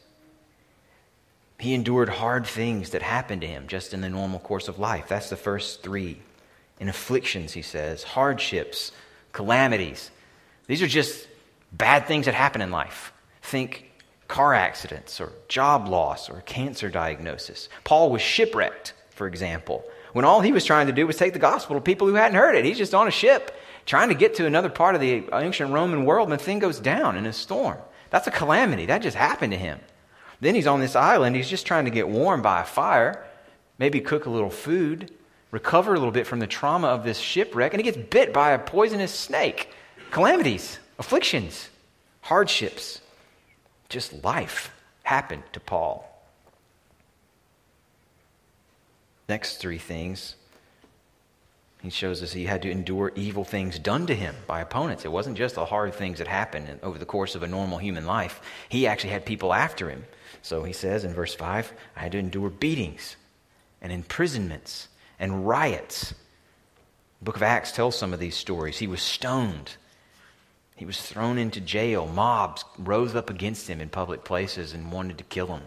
He 1.60 1.74
endured 1.74 2.10
hard 2.10 2.46
things 2.46 2.90
that 2.90 3.02
happened 3.02 3.40
to 3.40 3.48
him 3.48 3.68
just 3.68 3.94
in 3.94 4.02
the 4.02 4.10
normal 4.10 4.40
course 4.40 4.68
of 4.68 4.80
life. 4.80 5.06
That's 5.08 5.30
the 5.30 5.38
first 5.38 5.82
three. 5.82 6.20
In 6.82 6.90
afflictions, 6.90 7.54
he 7.54 7.62
says, 7.62 8.04
hardships, 8.04 8.92
calamities. 9.32 10.12
These 10.68 10.82
are 10.82 10.88
just 10.88 11.30
bad 11.72 12.06
things 12.06 12.26
that 12.26 12.36
happen 12.36 12.62
in 12.62 12.70
life. 12.70 13.14
Think 13.44 13.90
car 14.28 14.54
accidents 14.54 15.22
or 15.22 15.32
job 15.48 15.88
loss 15.88 16.30
or 16.30 16.42
cancer 16.42 16.90
diagnosis. 16.90 17.70
Paul 17.86 18.10
was 18.10 18.22
shipwrecked, 18.22 18.92
for 19.12 19.26
example 19.26 19.86
when 20.14 20.26
all 20.26 20.42
he 20.42 20.52
was 20.52 20.64
trying 20.64 20.88
to 20.88 20.94
do 20.94 21.06
was 21.06 21.18
take 21.18 21.34
the 21.34 21.40
gospel 21.40 21.76
to 21.76 21.82
people 21.82 22.08
who 22.08 22.14
hadn't 22.14 22.38
heard 22.38 22.56
it. 22.56 22.66
He's 22.66 22.78
just 22.78 22.94
on 22.94 23.08
a 23.08 23.12
ship 23.12 23.56
trying 23.86 24.10
to 24.10 24.16
get 24.16 24.36
to 24.36 24.46
another 24.46 24.70
part 24.70 24.96
of 24.96 25.02
the 25.02 25.26
ancient 25.34 25.72
Roman 25.72 26.06
world, 26.06 26.32
and 26.32 26.40
the 26.40 26.44
thing 26.44 26.60
goes 26.60 26.80
down 26.80 27.18
in 27.18 27.26
a 27.26 27.34
storm. 27.34 27.78
That's 28.12 28.28
a 28.28 28.32
calamity. 28.32 28.86
That 28.86 29.02
just 29.02 29.18
happened 29.18 29.52
to 29.52 29.60
him. 29.60 29.80
Then 30.40 30.56
he's 30.56 30.68
on 30.68 30.80
this 30.80 30.96
island. 30.96 31.36
He's 31.36 31.50
just 31.50 31.66
trying 31.66 31.86
to 31.86 31.92
get 31.92 32.08
warm 32.08 32.42
by 32.42 32.62
a 32.62 32.66
fire, 32.66 33.26
maybe 33.80 34.00
cook 34.00 34.26
a 34.26 34.30
little 34.30 34.50
food, 34.50 35.12
recover 35.52 35.94
a 35.94 35.98
little 35.98 36.12
bit 36.12 36.28
from 36.28 36.40
the 36.40 36.48
trauma 36.48 36.88
of 36.88 37.04
this 37.04 37.18
shipwreck, 37.18 37.74
and 37.74 37.80
he 37.80 37.92
gets 37.92 37.98
bit 38.10 38.34
by 38.34 38.52
a 38.52 38.60
poisonous 38.60 39.14
snake. 39.14 39.70
Calamities, 40.12 40.80
afflictions, 41.00 41.70
hardships, 42.22 43.02
just 43.90 44.24
life 44.24 44.74
happened 45.04 45.44
to 45.54 45.60
Paul. 45.60 46.13
Next 49.28 49.58
three 49.58 49.78
things, 49.78 50.36
he 51.82 51.90
shows 51.90 52.24
us 52.24 52.32
he 52.32 52.46
had 52.46 52.62
to 52.62 52.72
endure 52.72 53.12
evil 53.14 53.44
things 53.44 53.78
done 53.78 54.08
to 54.08 54.16
him 54.16 54.36
by 54.48 54.62
opponents. 54.62 55.04
It 55.04 55.12
wasn't 55.12 55.38
just 55.38 55.56
the 55.56 55.66
hard 55.66 55.94
things 55.94 56.20
that 56.20 56.28
happened 56.28 56.80
over 56.82 56.98
the 56.98 57.06
course 57.06 57.36
of 57.36 57.44
a 57.44 57.48
normal 57.48 57.78
human 57.78 58.06
life. 58.06 58.42
He 58.70 58.88
actually 58.88 59.10
had 59.10 59.26
people 59.26 59.54
after 59.54 59.90
him. 59.90 60.06
So 60.42 60.64
he 60.64 60.72
says 60.72 61.04
in 61.04 61.14
verse 61.14 61.36
5 61.36 61.74
I 61.98 62.00
had 62.00 62.14
to 62.14 62.20
endure 62.20 62.50
beatings 62.50 63.18
and 63.82 63.92
imprisonments 63.92 64.88
and 65.20 65.46
riots. 65.46 66.14
The 67.20 67.26
book 67.26 67.36
of 67.36 67.44
Acts 67.44 67.74
tells 67.74 67.98
some 67.98 68.14
of 68.14 68.20
these 68.20 68.36
stories. 68.36 68.78
He 68.78 68.88
was 68.88 69.02
stoned, 69.02 69.76
he 70.76 70.86
was 70.86 71.02
thrown 71.02 71.38
into 71.38 71.62
jail. 71.62 72.08
Mobs 72.08 72.66
rose 72.78 73.16
up 73.16 73.30
against 73.30 73.70
him 73.70 73.80
in 73.80 73.90
public 73.90 74.24
places 74.24 74.74
and 74.74 74.92
wanted 74.92 75.18
to 75.18 75.24
kill 75.26 75.48
him. 75.48 75.64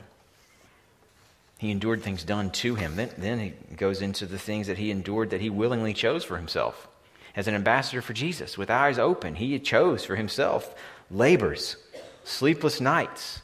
He 1.59 1.71
endured 1.71 2.03
things 2.03 2.23
done 2.23 2.51
to 2.51 2.75
him. 2.75 2.97
Then, 2.97 3.11
then 3.17 3.39
he 3.39 3.55
goes 3.77 4.03
into 4.03 4.27
the 4.27 4.39
things 4.39 4.67
that 4.67 4.79
he 4.79 4.91
endured 4.91 5.31
that 5.31 5.41
he 5.41 5.51
willingly 5.51 5.95
chose 5.95 6.25
for 6.25 6.37
himself. 6.37 6.89
As 7.35 7.49
an 7.49 7.55
ambassador 7.55 8.03
for 8.03 8.13
Jesus, 8.13 8.57
with 8.57 8.71
eyes 8.71 8.99
open, 8.99 9.35
he 9.35 9.59
chose 9.59 10.05
for 10.05 10.17
himself 10.17 10.75
labors, 11.11 11.77
sleepless 12.25 12.81
nights, 12.81 13.41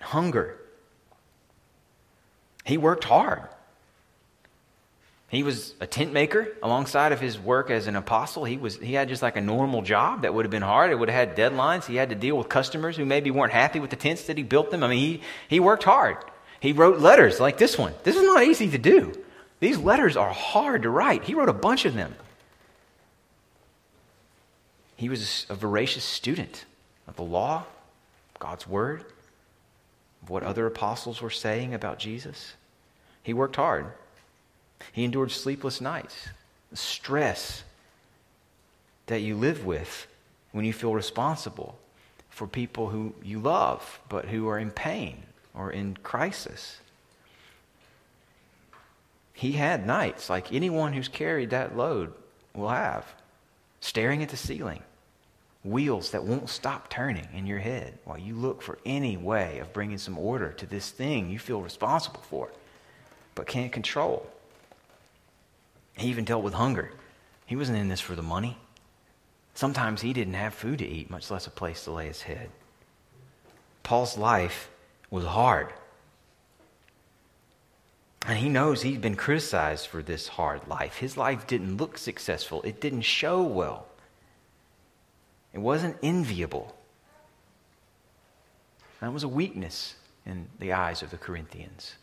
hunger. 0.00 0.58
He 2.64 2.78
worked 2.78 3.04
hard. 3.04 3.48
He 5.28 5.42
was 5.42 5.74
a 5.80 5.86
tent 5.86 6.12
maker 6.12 6.48
alongside 6.62 7.12
of 7.12 7.20
his 7.20 7.38
work 7.38 7.70
as 7.70 7.86
an 7.86 7.96
apostle. 7.96 8.44
He, 8.44 8.58
was, 8.58 8.76
he 8.76 8.92
had 8.92 9.08
just 9.08 9.22
like 9.22 9.36
a 9.36 9.40
normal 9.40 9.82
job 9.82 10.22
that 10.22 10.34
would 10.34 10.44
have 10.44 10.50
been 10.50 10.62
hard. 10.62 10.90
It 10.90 10.96
would 10.96 11.08
have 11.08 11.28
had 11.28 11.36
deadlines. 11.36 11.86
He 11.86 11.96
had 11.96 12.10
to 12.10 12.14
deal 12.14 12.36
with 12.36 12.50
customers 12.50 12.96
who 12.96 13.06
maybe 13.06 13.30
weren't 13.30 13.52
happy 13.52 13.80
with 13.80 13.90
the 13.90 13.96
tents 13.96 14.24
that 14.24 14.36
he 14.36 14.42
built 14.42 14.70
them. 14.70 14.84
I 14.84 14.88
mean, 14.88 14.98
he, 14.98 15.20
he 15.48 15.58
worked 15.58 15.84
hard. 15.84 16.18
He 16.62 16.70
wrote 16.70 17.00
letters 17.00 17.40
like 17.40 17.58
this 17.58 17.76
one. 17.76 17.92
This 18.04 18.14
is 18.14 18.22
not 18.22 18.44
easy 18.44 18.70
to 18.70 18.78
do. 18.78 19.12
These 19.58 19.78
letters 19.78 20.16
are 20.16 20.30
hard 20.30 20.82
to 20.82 20.90
write. 20.90 21.24
He 21.24 21.34
wrote 21.34 21.48
a 21.48 21.52
bunch 21.52 21.86
of 21.86 21.94
them. 21.94 22.14
He 24.94 25.08
was 25.08 25.44
a 25.50 25.56
voracious 25.56 26.04
student 26.04 26.64
of 27.08 27.16
the 27.16 27.24
law, 27.24 27.64
God's 28.38 28.64
word, 28.68 29.04
of 30.22 30.30
what 30.30 30.44
other 30.44 30.64
apostles 30.68 31.20
were 31.20 31.30
saying 31.30 31.74
about 31.74 31.98
Jesus. 31.98 32.54
He 33.24 33.34
worked 33.34 33.56
hard. 33.56 33.86
He 34.92 35.02
endured 35.02 35.32
sleepless 35.32 35.80
nights, 35.80 36.28
stress 36.74 37.64
that 39.06 39.20
you 39.20 39.34
live 39.34 39.64
with 39.64 40.06
when 40.52 40.64
you 40.64 40.72
feel 40.72 40.94
responsible 40.94 41.76
for 42.30 42.46
people 42.46 42.90
who 42.90 43.14
you 43.20 43.40
love 43.40 43.98
but 44.08 44.26
who 44.26 44.46
are 44.46 44.60
in 44.60 44.70
pain 44.70 45.24
or 45.54 45.70
in 45.70 45.96
crisis. 46.02 46.78
He 49.32 49.52
had 49.52 49.86
nights 49.86 50.30
like 50.30 50.52
anyone 50.52 50.92
who's 50.92 51.08
carried 51.08 51.50
that 51.50 51.76
load 51.76 52.12
will 52.54 52.68
have, 52.68 53.06
staring 53.80 54.22
at 54.22 54.28
the 54.28 54.36
ceiling, 54.36 54.82
wheels 55.64 56.10
that 56.10 56.24
won't 56.24 56.48
stop 56.48 56.88
turning 56.88 57.28
in 57.34 57.46
your 57.46 57.58
head 57.58 57.98
while 58.04 58.18
you 58.18 58.34
look 58.34 58.62
for 58.62 58.78
any 58.84 59.16
way 59.16 59.58
of 59.58 59.72
bringing 59.72 59.98
some 59.98 60.18
order 60.18 60.52
to 60.52 60.66
this 60.66 60.90
thing 60.90 61.30
you 61.30 61.38
feel 61.38 61.60
responsible 61.60 62.22
for 62.28 62.50
but 63.34 63.46
can't 63.46 63.72
control. 63.72 64.26
He 65.96 66.08
even 66.08 66.24
dealt 66.24 66.42
with 66.42 66.54
hunger. 66.54 66.92
He 67.46 67.56
wasn't 67.56 67.78
in 67.78 67.88
this 67.88 68.00
for 68.00 68.14
the 68.14 68.22
money. 68.22 68.56
Sometimes 69.54 70.00
he 70.00 70.12
didn't 70.12 70.34
have 70.34 70.54
food 70.54 70.78
to 70.78 70.86
eat, 70.86 71.10
much 71.10 71.30
less 71.30 71.46
a 71.46 71.50
place 71.50 71.84
to 71.84 71.90
lay 71.90 72.06
his 72.06 72.22
head. 72.22 72.50
Paul's 73.82 74.16
life 74.16 74.70
was 75.12 75.26
hard. 75.26 75.68
And 78.26 78.38
he 78.38 78.48
knows 78.48 78.82
he's 78.82 78.98
been 78.98 79.14
criticized 79.14 79.86
for 79.86 80.02
this 80.02 80.26
hard 80.26 80.66
life. 80.66 80.96
His 80.96 81.16
life 81.16 81.46
didn't 81.46 81.76
look 81.76 81.98
successful, 81.98 82.62
it 82.62 82.80
didn't 82.80 83.02
show 83.02 83.42
well, 83.42 83.86
it 85.52 85.60
wasn't 85.60 85.96
enviable. 86.02 86.74
That 89.00 89.12
was 89.12 89.22
a 89.22 89.28
weakness 89.28 89.96
in 90.24 90.46
the 90.58 90.72
eyes 90.72 91.02
of 91.02 91.10
the 91.10 91.18
Corinthians. 91.18 91.96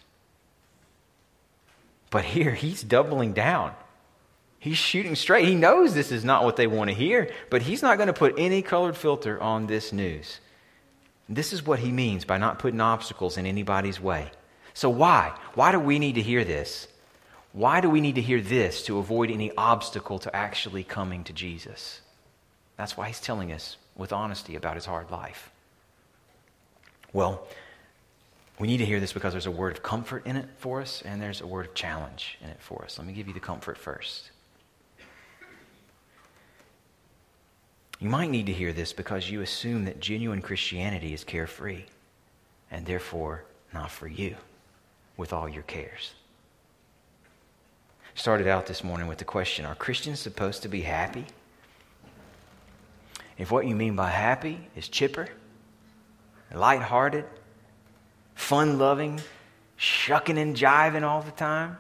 But 2.12 2.26
here, 2.26 2.52
he's 2.52 2.84
doubling 2.84 3.34
down. 3.34 3.74
He's 4.60 4.78
shooting 4.78 5.16
straight. 5.16 5.48
He 5.48 5.56
knows 5.56 5.94
this 5.94 6.12
is 6.12 6.26
not 6.26 6.44
what 6.44 6.58
they 6.58 6.68
want 6.68 6.90
to 6.90 6.96
hear, 6.96 7.32
but 7.50 7.62
he's 7.62 7.82
not 7.82 7.98
going 7.98 8.08
to 8.08 8.14
put 8.14 8.36
any 8.38 8.62
colored 8.62 8.98
filter 8.98 9.42
on 9.42 9.68
this 9.68 9.94
news. 9.94 10.42
This 11.30 11.54
is 11.54 11.66
what 11.66 11.80
he 11.80 11.92
means 11.92 12.26
by 12.26 12.40
not 12.40 12.58
putting 12.58 12.82
obstacles 12.82 13.38
in 13.38 13.46
anybody's 13.46 14.02
way. 14.02 14.32
So, 14.74 14.90
why? 14.90 15.38
Why 15.54 15.72
do 15.72 15.80
we 15.80 16.00
need 16.00 16.16
to 16.16 16.24
hear 16.24 16.44
this? 16.44 16.88
Why 17.54 17.82
do 17.82 17.90
we 17.90 18.02
need 18.02 18.16
to 18.16 18.22
hear 18.22 18.42
this 18.42 18.84
to 18.84 18.98
avoid 18.98 19.30
any 19.30 19.52
obstacle 19.56 20.18
to 20.20 20.36
actually 20.36 20.84
coming 20.84 21.24
to 21.26 21.34
Jesus? 21.34 22.02
That's 22.78 22.98
why 22.98 23.08
he's 23.08 23.20
telling 23.20 23.52
us 23.52 23.78
with 23.96 24.12
honesty 24.12 24.56
about 24.56 24.76
his 24.76 24.86
hard 24.86 25.12
life. 25.12 25.52
Well, 27.14 27.48
we 28.60 28.68
need 28.68 28.78
to 28.78 28.86
hear 28.86 29.00
this 29.00 29.14
because 29.14 29.34
there's 29.34 29.46
a 29.46 29.52
word 29.52 29.78
of 29.78 29.84
comfort 29.84 30.26
in 30.26 30.36
it 30.36 30.48
for 30.58 30.82
us, 30.82 31.02
and 31.04 31.22
there's 31.22 31.42
a 31.42 31.48
word 31.48 31.68
of 31.68 31.74
challenge 31.74 32.38
in 32.42 32.50
it 32.50 32.58
for 32.60 32.84
us. 32.84 32.98
Let 32.98 33.08
me 33.08 33.14
give 33.14 33.28
you 33.28 33.34
the 33.34 33.40
comfort 33.40 33.78
first. 33.78 34.32
You 38.00 38.10
might 38.10 38.30
need 38.30 38.46
to 38.46 38.54
hear 38.54 38.72
this 38.72 38.94
because 38.94 39.30
you 39.30 39.42
assume 39.42 39.86
that 39.86 40.00
genuine 40.00 40.42
Christianity 40.42 41.14
is 41.14 41.26
carefree 41.26 41.84
and 42.72 42.86
therefore 42.86 43.44
not 43.74 43.92
for 43.92 44.08
you 44.08 44.38
with 45.18 45.34
all 45.34 45.50
your 45.50 45.64
cares. 45.64 46.14
Started 48.16 48.48
out 48.48 48.66
this 48.68 48.84
morning 48.84 49.08
with 49.08 49.18
the 49.18 49.26
question 49.26 49.66
Are 49.66 49.76
Christians 49.76 50.20
supposed 50.20 50.62
to 50.62 50.70
be 50.70 50.82
happy? 50.82 51.26
If 53.38 53.52
what 53.52 53.68
you 53.68 53.76
mean 53.76 53.96
by 53.96 54.10
happy 54.10 54.68
is 54.76 54.88
chipper, 54.88 55.30
lighthearted, 56.54 57.26
fun 58.36 58.78
loving, 58.78 59.22
shucking 59.78 60.38
and 60.38 60.56
jiving 60.56 61.04
all 61.04 61.22
the 61.22 61.32
time, 61.32 61.78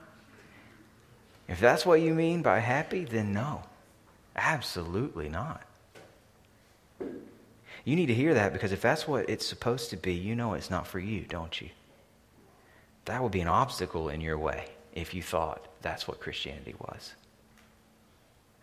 if 1.47 1.59
that's 1.59 1.85
what 1.85 2.01
you 2.01 2.13
mean 2.13 2.41
by 2.41 2.59
happy, 2.59 3.05
then 3.05 3.33
no, 3.33 3.63
absolutely 4.35 5.29
not. 5.29 5.63
You 7.85 7.95
need 7.95 8.07
to 8.07 8.13
hear 8.13 8.33
that 8.33 8.53
because 8.53 8.71
if 8.71 8.81
that's 8.81 9.07
what 9.07 9.29
it's 9.29 9.45
supposed 9.45 9.89
to 9.89 9.97
be, 9.97 10.13
you 10.13 10.35
know 10.35 10.53
it's 10.53 10.69
not 10.69 10.87
for 10.87 10.99
you, 10.99 11.21
don't 11.21 11.59
you? 11.59 11.69
That 13.05 13.23
would 13.23 13.31
be 13.31 13.41
an 13.41 13.47
obstacle 13.47 14.09
in 14.09 14.21
your 14.21 14.37
way 14.37 14.65
if 14.93 15.13
you 15.13 15.23
thought 15.23 15.65
that's 15.81 16.07
what 16.07 16.19
Christianity 16.19 16.75
was. 16.79 17.15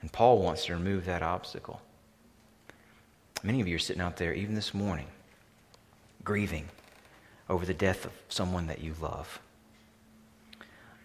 And 0.01 0.13
Paul 0.13 0.39
wants 0.39 0.67
to 0.67 0.75
remove 0.75 1.07
that 1.07 1.23
obstacle. 1.23 1.81
Many 3.43 3.61
of 3.61 3.69
you 3.69 3.77
are 3.77 3.81
sitting 3.81 4.03
out 4.03 4.17
there, 4.17 4.33
even 4.33 4.55
this 4.55 4.75
morning, 4.75 5.07
grieving 6.23 6.69
over 7.49 7.65
the 7.65 7.75
death 7.75 8.05
of 8.05 8.13
someone 8.29 8.67
that 8.67 8.81
you 8.81 8.95
love. 9.01 9.41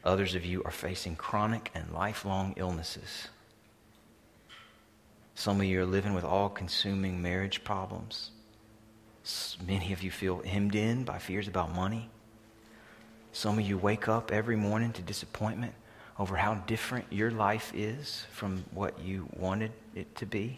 Others 0.04 0.36
of 0.36 0.46
you 0.46 0.64
are 0.64 0.72
facing 0.72 1.16
chronic 1.16 1.72
and 1.74 1.92
lifelong 1.92 2.54
illnesses. 2.58 3.28
Some 5.36 5.60
of 5.60 5.66
you 5.66 5.82
are 5.82 5.86
living 5.86 6.14
with 6.14 6.24
all 6.24 6.50
consuming 6.50 7.22
marriage 7.22 7.64
problems. 7.64 8.32
Many 9.66 9.94
of 9.94 10.04
you 10.04 10.12
feel 10.12 10.42
hemmed 10.44 10.76
in 10.76 11.04
by 11.04 11.20
fears 11.20 11.48
about 11.48 11.74
money. 11.74 12.10
Some 13.32 13.58
of 13.58 13.68
you 13.68 13.78
wake 13.78 14.08
up 14.08 14.32
every 14.32 14.56
morning 14.56 14.92
to 14.94 15.02
disappointment 15.02 15.74
over 16.20 16.36
how 16.36 16.56
different 16.56 17.06
your 17.10 17.32
life 17.32 17.72
is 17.74 18.26
from 18.32 18.64
what 18.72 19.00
you 19.00 19.28
wanted 19.38 19.72
it 19.96 20.14
to 20.18 20.26
be, 20.26 20.58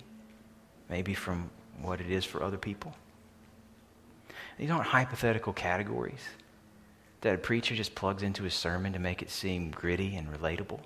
maybe 0.89 1.13
from 1.13 1.49
what 1.81 2.01
it 2.01 2.09
is 2.09 2.25
for 2.25 2.43
other 2.43 2.57
people. 2.57 2.95
These 4.57 4.71
aren't 4.71 4.87
hypothetical 4.87 5.53
categories 5.53 6.21
that 7.21 7.35
a 7.35 7.37
preacher 7.37 7.75
just 7.75 7.95
plugs 7.95 8.23
into 8.23 8.43
his 8.43 8.53
sermon 8.53 8.93
to 8.93 8.99
make 8.99 9.21
it 9.21 9.29
seem 9.29 9.71
gritty 9.71 10.15
and 10.15 10.27
relatable. 10.27 10.79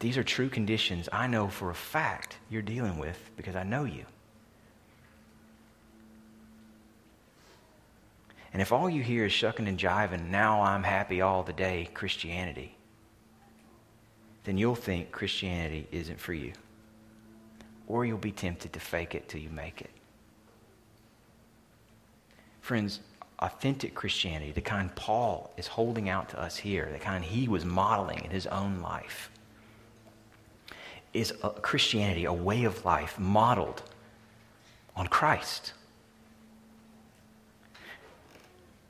These 0.00 0.16
are 0.16 0.24
true 0.24 0.48
conditions 0.48 1.08
I 1.12 1.26
know 1.26 1.48
for 1.48 1.70
a 1.70 1.74
fact 1.74 2.38
you're 2.48 2.62
dealing 2.62 2.98
with 2.98 3.18
because 3.36 3.56
I 3.56 3.64
know 3.64 3.84
you. 3.84 4.04
And 8.52 8.62
if 8.62 8.72
all 8.72 8.88
you 8.88 9.02
hear 9.02 9.26
is 9.26 9.32
shucking 9.32 9.68
and 9.68 9.78
jiving, 9.78 10.28
now 10.28 10.62
I'm 10.62 10.82
happy 10.82 11.20
all 11.20 11.42
the 11.42 11.52
day 11.52 11.88
Christianity, 11.94 12.76
then 14.44 14.56
you'll 14.56 14.74
think 14.74 15.12
Christianity 15.12 15.86
isn't 15.92 16.18
for 16.18 16.32
you. 16.32 16.52
Or 17.86 18.06
you'll 18.06 18.18
be 18.18 18.32
tempted 18.32 18.72
to 18.72 18.80
fake 18.80 19.14
it 19.14 19.28
till 19.28 19.40
you 19.40 19.50
make 19.50 19.80
it. 19.80 19.90
Friends, 22.60 23.00
authentic 23.40 23.94
Christianity, 23.94 24.52
the 24.52 24.60
kind 24.60 24.94
Paul 24.94 25.52
is 25.56 25.66
holding 25.66 26.08
out 26.08 26.28
to 26.30 26.40
us 26.40 26.56
here, 26.56 26.88
the 26.92 26.98
kind 26.98 27.24
he 27.24 27.48
was 27.48 27.64
modeling 27.64 28.24
in 28.24 28.30
his 28.30 28.46
own 28.46 28.80
life, 28.80 29.30
is 31.12 31.32
a 31.42 31.50
Christianity, 31.50 32.24
a 32.24 32.32
way 32.32 32.64
of 32.64 32.84
life 32.84 33.18
modeled 33.18 33.82
on 34.96 35.06
Christ. 35.06 35.72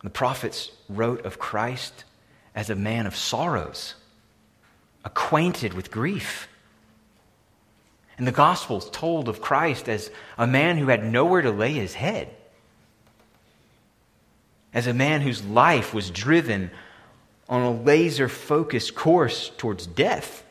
The 0.03 0.11
prophets 0.11 0.71
wrote 0.89 1.25
of 1.25 1.39
Christ 1.39 2.05
as 2.55 2.71
a 2.71 2.75
man 2.75 3.07
of 3.07 3.17
sorrows, 3.17 3.95
acquainted 5.05 5.75
with 5.75 5.91
grief. 5.91 6.49
And 8.17 8.27
the 8.27 8.33
Gospels 8.33 8.91
told 8.91 9.29
of 9.29 9.41
Christ 9.41 9.89
as 9.89 10.11
a 10.37 10.47
man 10.47 10.77
who 10.77 10.89
had 10.89 11.05
nowhere 11.05 11.43
to 11.43 11.51
lay 11.51 11.73
his 11.73 11.95
head, 11.95 12.29
as 14.75 14.87
a 14.87 14.95
man 14.95 15.21
whose 15.21 15.45
life 15.45 15.95
was 15.95 16.11
driven 16.11 16.71
on 17.49 17.63
a 17.63 17.71
laser 17.71 18.29
focused 18.29 18.95
course 18.95 19.51
towards 19.57 19.87
death. 19.87 20.45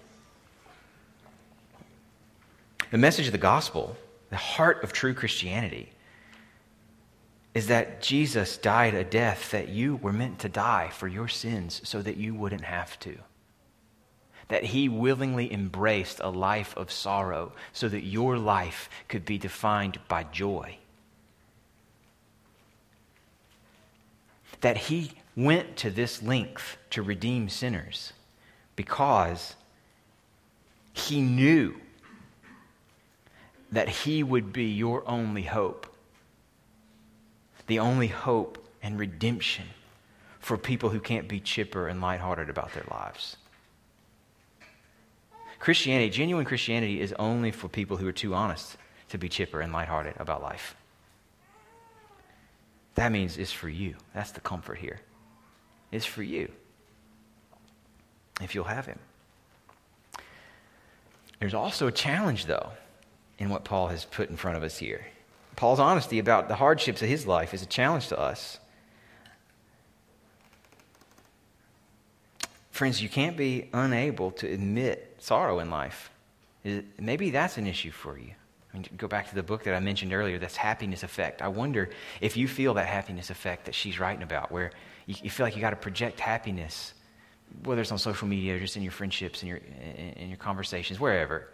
The 2.89 2.97
message 2.97 3.25
of 3.25 3.33
the 3.33 3.37
gospel, 3.37 3.97
the 4.29 4.37
heart 4.37 4.83
of 4.83 4.93
true 4.93 5.13
Christianity, 5.13 5.91
is 7.53 7.67
that 7.67 8.01
Jesus 8.01 8.57
died 8.57 8.93
a 8.93 9.03
death 9.03 9.51
that 9.51 9.67
you 9.67 9.95
were 9.97 10.13
meant 10.13 10.39
to 10.39 10.49
die 10.49 10.89
for 10.93 11.07
your 11.07 11.27
sins 11.27 11.81
so 11.83 12.01
that 12.01 12.17
you 12.17 12.33
wouldn't 12.33 12.63
have 12.63 12.97
to. 12.99 13.17
That 14.47 14.63
he 14.63 14.87
willingly 14.87 15.51
embraced 15.51 16.19
a 16.21 16.29
life 16.29 16.77
of 16.77 16.91
sorrow 16.91 17.51
so 17.73 17.89
that 17.89 18.03
your 18.03 18.37
life 18.37 18.89
could 19.09 19.25
be 19.25 19.37
defined 19.37 19.99
by 20.07 20.23
joy. 20.23 20.77
That 24.61 24.77
he 24.77 25.11
went 25.35 25.75
to 25.77 25.89
this 25.89 26.23
length 26.23 26.77
to 26.91 27.01
redeem 27.01 27.49
sinners 27.49 28.13
because 28.75 29.55
he 30.93 31.21
knew 31.21 31.75
that 33.71 33.89
he 33.89 34.23
would 34.23 34.53
be 34.53 34.65
your 34.65 35.07
only 35.07 35.43
hope 35.43 35.93
the 37.67 37.79
only 37.79 38.07
hope 38.07 38.65
and 38.81 38.97
redemption 38.97 39.65
for 40.39 40.57
people 40.57 40.89
who 40.89 40.99
can't 40.99 41.27
be 41.27 41.39
chipper 41.39 41.87
and 41.87 42.01
lighthearted 42.01 42.49
about 42.49 42.73
their 42.73 42.85
lives. 42.89 43.35
Christianity, 45.59 46.09
genuine 46.09 46.45
Christianity, 46.45 47.01
is 47.01 47.13
only 47.19 47.51
for 47.51 47.67
people 47.67 47.97
who 47.97 48.07
are 48.07 48.13
too 48.13 48.33
honest 48.33 48.77
to 49.09 49.17
be 49.17 49.27
chipper 49.27 49.59
and 49.59 49.73
lighthearted 49.73 50.13
about 50.17 50.41
life. 50.41 50.75
That 52.95 53.11
means 53.11 53.37
it's 53.37 53.51
for 53.51 53.69
you. 53.69 53.95
That's 54.13 54.31
the 54.31 54.39
comfort 54.39 54.77
here. 54.77 55.01
It's 55.91 56.05
for 56.05 56.23
you. 56.23 56.51
If 58.41 58.55
you'll 58.55 58.65
have 58.65 58.85
Him. 58.85 58.99
There's 61.39 61.53
also 61.53 61.87
a 61.87 61.91
challenge, 61.91 62.45
though, 62.45 62.71
in 63.39 63.49
what 63.49 63.63
Paul 63.63 63.87
has 63.87 64.05
put 64.05 64.29
in 64.29 64.37
front 64.37 64.57
of 64.57 64.63
us 64.63 64.77
here. 64.77 65.05
Paul's 65.55 65.79
honesty 65.79 66.19
about 66.19 66.47
the 66.47 66.55
hardships 66.55 67.01
of 67.01 67.09
his 67.09 67.25
life 67.25 67.53
is 67.53 67.61
a 67.61 67.65
challenge 67.65 68.07
to 68.09 68.19
us. 68.19 68.59
Friends, 72.71 73.01
you 73.01 73.09
can't 73.09 73.35
be 73.35 73.69
unable 73.73 74.31
to 74.31 74.47
admit 74.47 75.15
sorrow 75.19 75.59
in 75.59 75.71
life. 75.71 76.11
Maybe 76.99 77.31
that's 77.31 77.57
an 77.57 77.65
issue 77.65 77.91
for 77.91 78.19
you. 78.19 78.31
I 78.71 78.77
mean, 78.77 78.85
go 78.97 79.07
back 79.07 79.29
to 79.29 79.35
the 79.35 79.41
book 79.41 79.63
that 79.63 79.73
I 79.73 79.79
mentioned 79.79 80.13
earlier, 80.13 80.37
that's 80.37 80.55
happiness 80.55 81.01
effect. 81.01 81.41
I 81.41 81.47
wonder 81.47 81.89
if 82.21 82.37
you 82.37 82.47
feel 82.47 82.75
that 82.75 82.85
happiness 82.85 83.29
effect 83.29 83.65
that 83.65 83.73
she's 83.73 83.99
writing 83.99 84.21
about, 84.21 84.51
where 84.51 84.71
you, 85.07 85.15
you 85.23 85.29
feel 85.31 85.45
like 85.45 85.55
you 85.55 85.61
got 85.61 85.71
to 85.71 85.75
project 85.75 86.19
happiness, 86.19 86.93
whether 87.63 87.81
it's 87.81 87.91
on 87.91 87.97
social 87.97 88.27
media 88.27 88.55
or 88.55 88.59
just 88.59 88.77
in 88.77 88.83
your 88.83 88.91
friendships 88.91 89.41
and 89.41 89.49
your, 89.49 89.59
in, 90.17 90.27
your 90.27 90.37
conversations, 90.37 90.99
wherever 90.99 91.47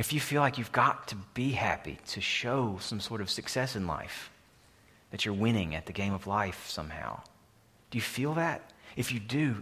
if 0.00 0.14
you 0.14 0.18
feel 0.18 0.40
like 0.40 0.56
you've 0.56 0.72
got 0.72 1.08
to 1.08 1.16
be 1.34 1.50
happy 1.50 1.98
to 2.06 2.22
show 2.22 2.78
some 2.80 3.00
sort 3.00 3.20
of 3.20 3.28
success 3.28 3.76
in 3.76 3.86
life, 3.86 4.30
that 5.10 5.26
you're 5.26 5.34
winning 5.34 5.74
at 5.74 5.84
the 5.84 5.92
game 5.92 6.14
of 6.14 6.26
life 6.26 6.66
somehow, 6.66 7.20
do 7.90 7.98
you 7.98 8.02
feel 8.02 8.32
that? 8.32 8.62
If 8.96 9.12
you 9.12 9.20
do, 9.20 9.56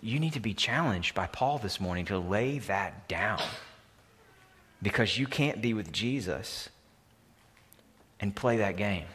you 0.00 0.20
need 0.20 0.34
to 0.34 0.40
be 0.40 0.54
challenged 0.54 1.12
by 1.12 1.26
Paul 1.26 1.58
this 1.58 1.80
morning 1.80 2.04
to 2.04 2.20
lay 2.20 2.60
that 2.60 3.08
down. 3.08 3.42
Because 4.80 5.18
you 5.18 5.26
can't 5.26 5.60
be 5.60 5.74
with 5.74 5.90
Jesus 5.90 6.68
and 8.20 8.36
play 8.36 8.58
that 8.58 8.76
game. 8.76 9.06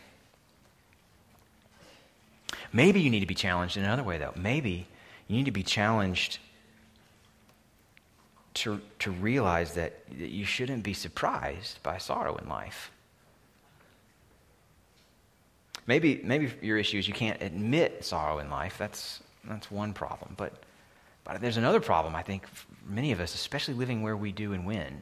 Maybe 2.74 3.00
you 3.00 3.10
need 3.10 3.22
to 3.22 3.26
be 3.26 3.34
challenged 3.34 3.78
in 3.78 3.86
another 3.86 4.04
way, 4.04 4.18
though. 4.18 4.34
Maybe 4.36 4.88
you 5.30 5.38
need 5.38 5.46
to 5.46 5.52
be 5.52 5.64
challenged 5.64 6.40
to, 8.56 8.82
to 9.00 9.12
realize 9.12 9.74
that, 9.74 10.08
that 10.20 10.30
you 10.30 10.46
shouldn't 10.46 10.84
be 10.84 10.94
surprised 10.94 11.82
by 11.84 11.98
sorrow 11.98 12.36
in 12.36 12.48
life. 12.48 12.92
Maybe, 15.86 16.22
maybe 16.24 16.52
your 16.62 16.78
issue 16.78 16.98
is 16.98 17.08
you 17.08 17.14
can't 17.14 17.42
admit 17.42 18.06
sorrow 18.06 18.40
in 18.40 18.50
life. 18.50 18.78
That's, 18.78 19.22
that's 19.44 19.70
one 19.70 19.94
problem. 19.94 20.34
But, 20.38 20.54
but 21.24 21.42
there's 21.42 21.58
another 21.58 21.82
problem, 21.82 22.16
I 22.16 22.22
think, 22.22 22.46
many 22.88 23.12
of 23.12 23.20
us, 23.20 23.36
especially 23.36 23.74
living 23.74 24.02
where 24.02 24.16
we 24.16 24.32
do 24.32 24.54
and 24.54 24.66
when. 24.66 25.02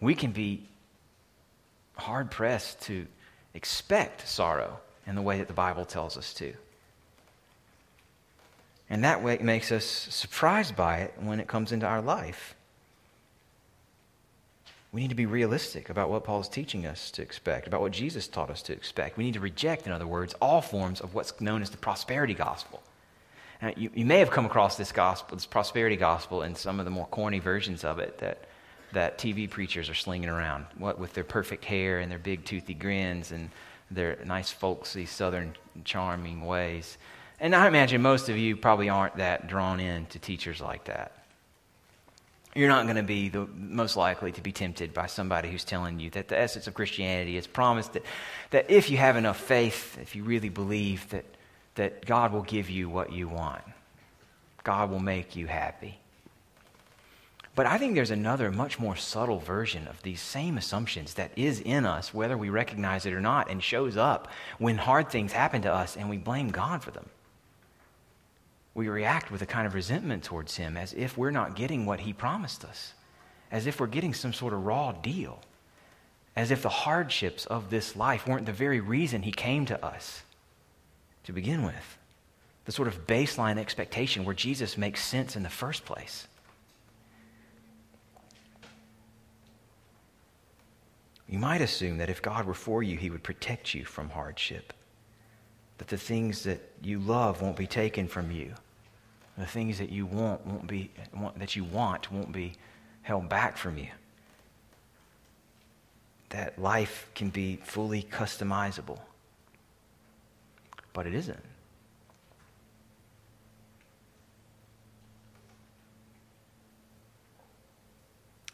We 0.00 0.14
can 0.14 0.32
be 0.32 0.66
hard 1.96 2.30
pressed 2.30 2.80
to 2.82 3.06
expect 3.52 4.26
sorrow 4.26 4.78
in 5.06 5.14
the 5.16 5.22
way 5.22 5.38
that 5.38 5.48
the 5.48 5.54
Bible 5.54 5.84
tells 5.84 6.16
us 6.16 6.32
to. 6.34 6.54
And 8.88 9.04
that 9.04 9.22
way 9.22 9.38
makes 9.38 9.70
us 9.70 9.84
surprised 9.84 10.74
by 10.74 10.98
it 10.98 11.14
when 11.20 11.40
it 11.40 11.46
comes 11.46 11.72
into 11.72 11.86
our 11.86 12.00
life. 12.02 12.56
We 14.92 15.00
need 15.00 15.10
to 15.10 15.14
be 15.14 15.26
realistic 15.26 15.88
about 15.88 16.10
what 16.10 16.24
Paul 16.24 16.40
is 16.40 16.48
teaching 16.48 16.84
us 16.84 17.12
to 17.12 17.22
expect, 17.22 17.68
about 17.68 17.80
what 17.80 17.92
Jesus 17.92 18.26
taught 18.26 18.50
us 18.50 18.60
to 18.62 18.72
expect. 18.72 19.16
We 19.16 19.24
need 19.24 19.34
to 19.34 19.40
reject, 19.40 19.86
in 19.86 19.92
other 19.92 20.06
words, 20.06 20.34
all 20.40 20.60
forms 20.60 21.00
of 21.00 21.14
what's 21.14 21.40
known 21.40 21.62
as 21.62 21.70
the 21.70 21.76
prosperity 21.76 22.34
gospel. 22.34 22.82
Now, 23.62 23.72
you, 23.76 23.90
you 23.94 24.04
may 24.04 24.18
have 24.18 24.30
come 24.30 24.46
across 24.46 24.76
this 24.76 24.90
gospel, 24.90 25.36
this 25.36 25.46
prosperity 25.46 25.96
gospel, 25.96 26.42
in 26.42 26.56
some 26.56 26.80
of 26.80 26.86
the 26.86 26.90
more 26.90 27.06
corny 27.06 27.38
versions 27.38 27.84
of 27.84 28.00
it 28.00 28.18
that, 28.18 28.46
that 28.92 29.18
TV 29.18 29.48
preachers 29.48 29.88
are 29.88 29.94
slinging 29.94 30.28
around, 30.28 30.66
what 30.76 30.98
with 30.98 31.14
their 31.14 31.24
perfect 31.24 31.64
hair 31.64 32.00
and 32.00 32.10
their 32.10 32.18
big 32.18 32.44
toothy 32.44 32.74
grins 32.74 33.30
and 33.30 33.50
their 33.92 34.18
nice, 34.24 34.50
folksy, 34.50 35.06
southern, 35.06 35.54
charming 35.84 36.44
ways. 36.44 36.98
And 37.38 37.54
I 37.54 37.68
imagine 37.68 38.02
most 38.02 38.28
of 38.28 38.36
you 38.36 38.56
probably 38.56 38.88
aren't 38.88 39.18
that 39.18 39.46
drawn 39.46 39.78
in 39.78 40.06
to 40.06 40.18
teachers 40.18 40.60
like 40.60 40.84
that 40.84 41.19
you're 42.54 42.68
not 42.68 42.84
going 42.84 42.96
to 42.96 43.02
be 43.02 43.28
the 43.28 43.46
most 43.54 43.96
likely 43.96 44.32
to 44.32 44.40
be 44.40 44.50
tempted 44.50 44.92
by 44.92 45.06
somebody 45.06 45.50
who's 45.50 45.64
telling 45.64 46.00
you 46.00 46.10
that 46.10 46.28
the 46.28 46.38
essence 46.38 46.66
of 46.66 46.74
Christianity 46.74 47.36
is 47.36 47.46
promised 47.46 47.92
that, 47.92 48.04
that 48.50 48.70
if 48.70 48.90
you 48.90 48.96
have 48.96 49.16
enough 49.16 49.38
faith, 49.38 49.96
if 50.00 50.16
you 50.16 50.24
really 50.24 50.48
believe 50.48 51.08
that, 51.10 51.24
that 51.76 52.04
God 52.04 52.32
will 52.32 52.42
give 52.42 52.68
you 52.68 52.88
what 52.88 53.12
you 53.12 53.28
want, 53.28 53.62
God 54.64 54.90
will 54.90 55.00
make 55.00 55.36
you 55.36 55.46
happy. 55.46 55.98
But 57.54 57.66
I 57.66 57.78
think 57.78 57.94
there's 57.94 58.10
another, 58.10 58.50
much 58.50 58.78
more 58.78 58.96
subtle 58.96 59.38
version 59.38 59.86
of 59.86 60.02
these 60.02 60.20
same 60.20 60.56
assumptions 60.56 61.14
that 61.14 61.30
is 61.36 61.60
in 61.60 61.84
us, 61.84 62.12
whether 62.14 62.36
we 62.36 62.48
recognize 62.48 63.06
it 63.06 63.12
or 63.12 63.20
not, 63.20 63.50
and 63.50 63.62
shows 63.62 63.96
up 63.96 64.28
when 64.58 64.76
hard 64.76 65.10
things 65.10 65.32
happen 65.32 65.62
to 65.62 65.72
us 65.72 65.96
and 65.96 66.10
we 66.10 66.16
blame 66.16 66.48
God 66.50 66.82
for 66.82 66.90
them 66.90 67.10
we 68.74 68.88
react 68.88 69.30
with 69.30 69.42
a 69.42 69.46
kind 69.46 69.66
of 69.66 69.74
resentment 69.74 70.22
towards 70.22 70.56
him 70.56 70.76
as 70.76 70.92
if 70.92 71.18
we're 71.18 71.30
not 71.30 71.56
getting 71.56 71.86
what 71.86 72.00
he 72.00 72.12
promised 72.12 72.64
us, 72.64 72.94
as 73.50 73.66
if 73.66 73.80
we're 73.80 73.86
getting 73.86 74.14
some 74.14 74.32
sort 74.32 74.52
of 74.52 74.64
raw 74.64 74.92
deal, 74.92 75.40
as 76.36 76.50
if 76.50 76.62
the 76.62 76.68
hardships 76.68 77.46
of 77.46 77.70
this 77.70 77.96
life 77.96 78.26
weren't 78.26 78.46
the 78.46 78.52
very 78.52 78.80
reason 78.80 79.22
he 79.22 79.32
came 79.32 79.66
to 79.66 79.84
us 79.84 80.22
to 81.24 81.32
begin 81.32 81.64
with. 81.64 81.98
The 82.64 82.72
sort 82.72 82.88
of 82.88 83.06
baseline 83.06 83.58
expectation 83.58 84.24
where 84.24 84.34
Jesus 84.34 84.78
makes 84.78 85.04
sense 85.04 85.34
in 85.34 85.42
the 85.42 85.48
first 85.48 85.84
place. 85.84 86.28
You 91.28 91.38
might 91.38 91.60
assume 91.60 91.98
that 91.98 92.10
if 92.10 92.22
God 92.22 92.44
were 92.44 92.54
for 92.54 92.82
you, 92.82 92.96
he 92.96 93.10
would 93.10 93.22
protect 93.22 93.74
you 93.74 93.84
from 93.84 94.10
hardship 94.10 94.72
that 95.80 95.88
the 95.88 95.96
things 95.96 96.42
that 96.42 96.60
you 96.82 96.98
love 96.98 97.40
won't 97.40 97.56
be 97.56 97.66
taken 97.66 98.06
from 98.06 98.30
you. 98.30 98.52
The 99.38 99.46
things 99.46 99.78
that 99.78 99.88
you 99.88 100.04
want 100.04 100.46
won't 100.46 100.66
be 100.66 100.90
that 101.38 101.56
you 101.56 101.64
want 101.64 102.12
won't 102.12 102.32
be 102.32 102.52
held 103.00 103.30
back 103.30 103.56
from 103.56 103.78
you. 103.78 103.88
That 106.28 106.58
life 106.60 107.08
can 107.14 107.30
be 107.30 107.56
fully 107.64 108.02
customizable. 108.02 108.98
But 110.92 111.06
it 111.06 111.14
isn't. 111.14 111.42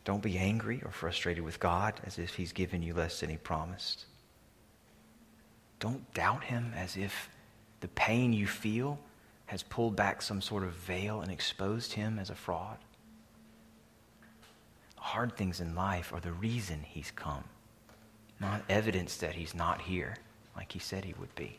Don't 0.05 0.23
be 0.23 0.39
angry 0.39 0.81
or 0.85 0.93
frustrated 0.93 1.43
with 1.43 1.59
God 1.59 2.01
as 2.07 2.21
if 2.21 2.37
He's 2.37 2.53
given 2.53 2.85
you 2.85 2.95
less 2.95 3.19
than 3.19 3.31
He 3.31 3.37
promised. 3.37 4.05
Don't 5.79 6.13
doubt 6.15 6.45
him 6.45 6.73
as 6.75 6.97
if 6.97 7.29
the 7.81 7.89
pain 7.89 8.33
you 8.33 8.47
feel 8.47 8.99
has 9.47 9.63
pulled 9.63 9.95
back 9.95 10.23
some 10.23 10.41
sort 10.41 10.65
of 10.65 10.73
veil 10.73 11.21
and 11.21 11.31
exposed 11.31 11.93
him 11.93 12.19
as 12.19 12.31
a 12.31 12.35
fraud. 12.35 12.79
Hard 14.97 15.37
things 15.37 15.61
in 15.61 15.75
life 15.75 16.13
are 16.13 16.21
the 16.21 16.33
reason 16.33 16.81
he's 16.83 17.13
come, 17.13 17.45
not 18.41 18.63
evidence 18.69 19.17
that 19.19 19.35
he's 19.35 19.55
not 19.55 19.83
here 19.83 20.17
like 20.57 20.73
he 20.73 20.79
said 20.79 21.05
he 21.05 21.15
would 21.19 21.35
be. 21.35 21.59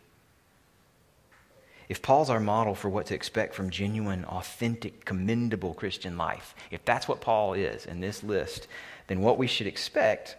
If 1.87 2.01
Paul's 2.01 2.29
our 2.29 2.41
model 2.41 2.75
for 2.75 2.89
what 2.89 3.05
to 3.05 3.15
expect 3.15 3.55
from 3.55 3.69
genuine, 3.69 4.25
authentic, 4.25 5.05
commendable 5.05 5.73
Christian 5.73 6.17
life, 6.17 6.53
if 6.71 6.83
that's 6.83 7.07
what 7.07 7.21
Paul 7.21 7.53
is 7.53 7.85
in 7.85 8.01
this 8.01 8.23
list, 8.23 8.67
then 9.05 9.21
what 9.21 9.37
we 9.37 9.47
should 9.47 9.67
expect 9.67 10.35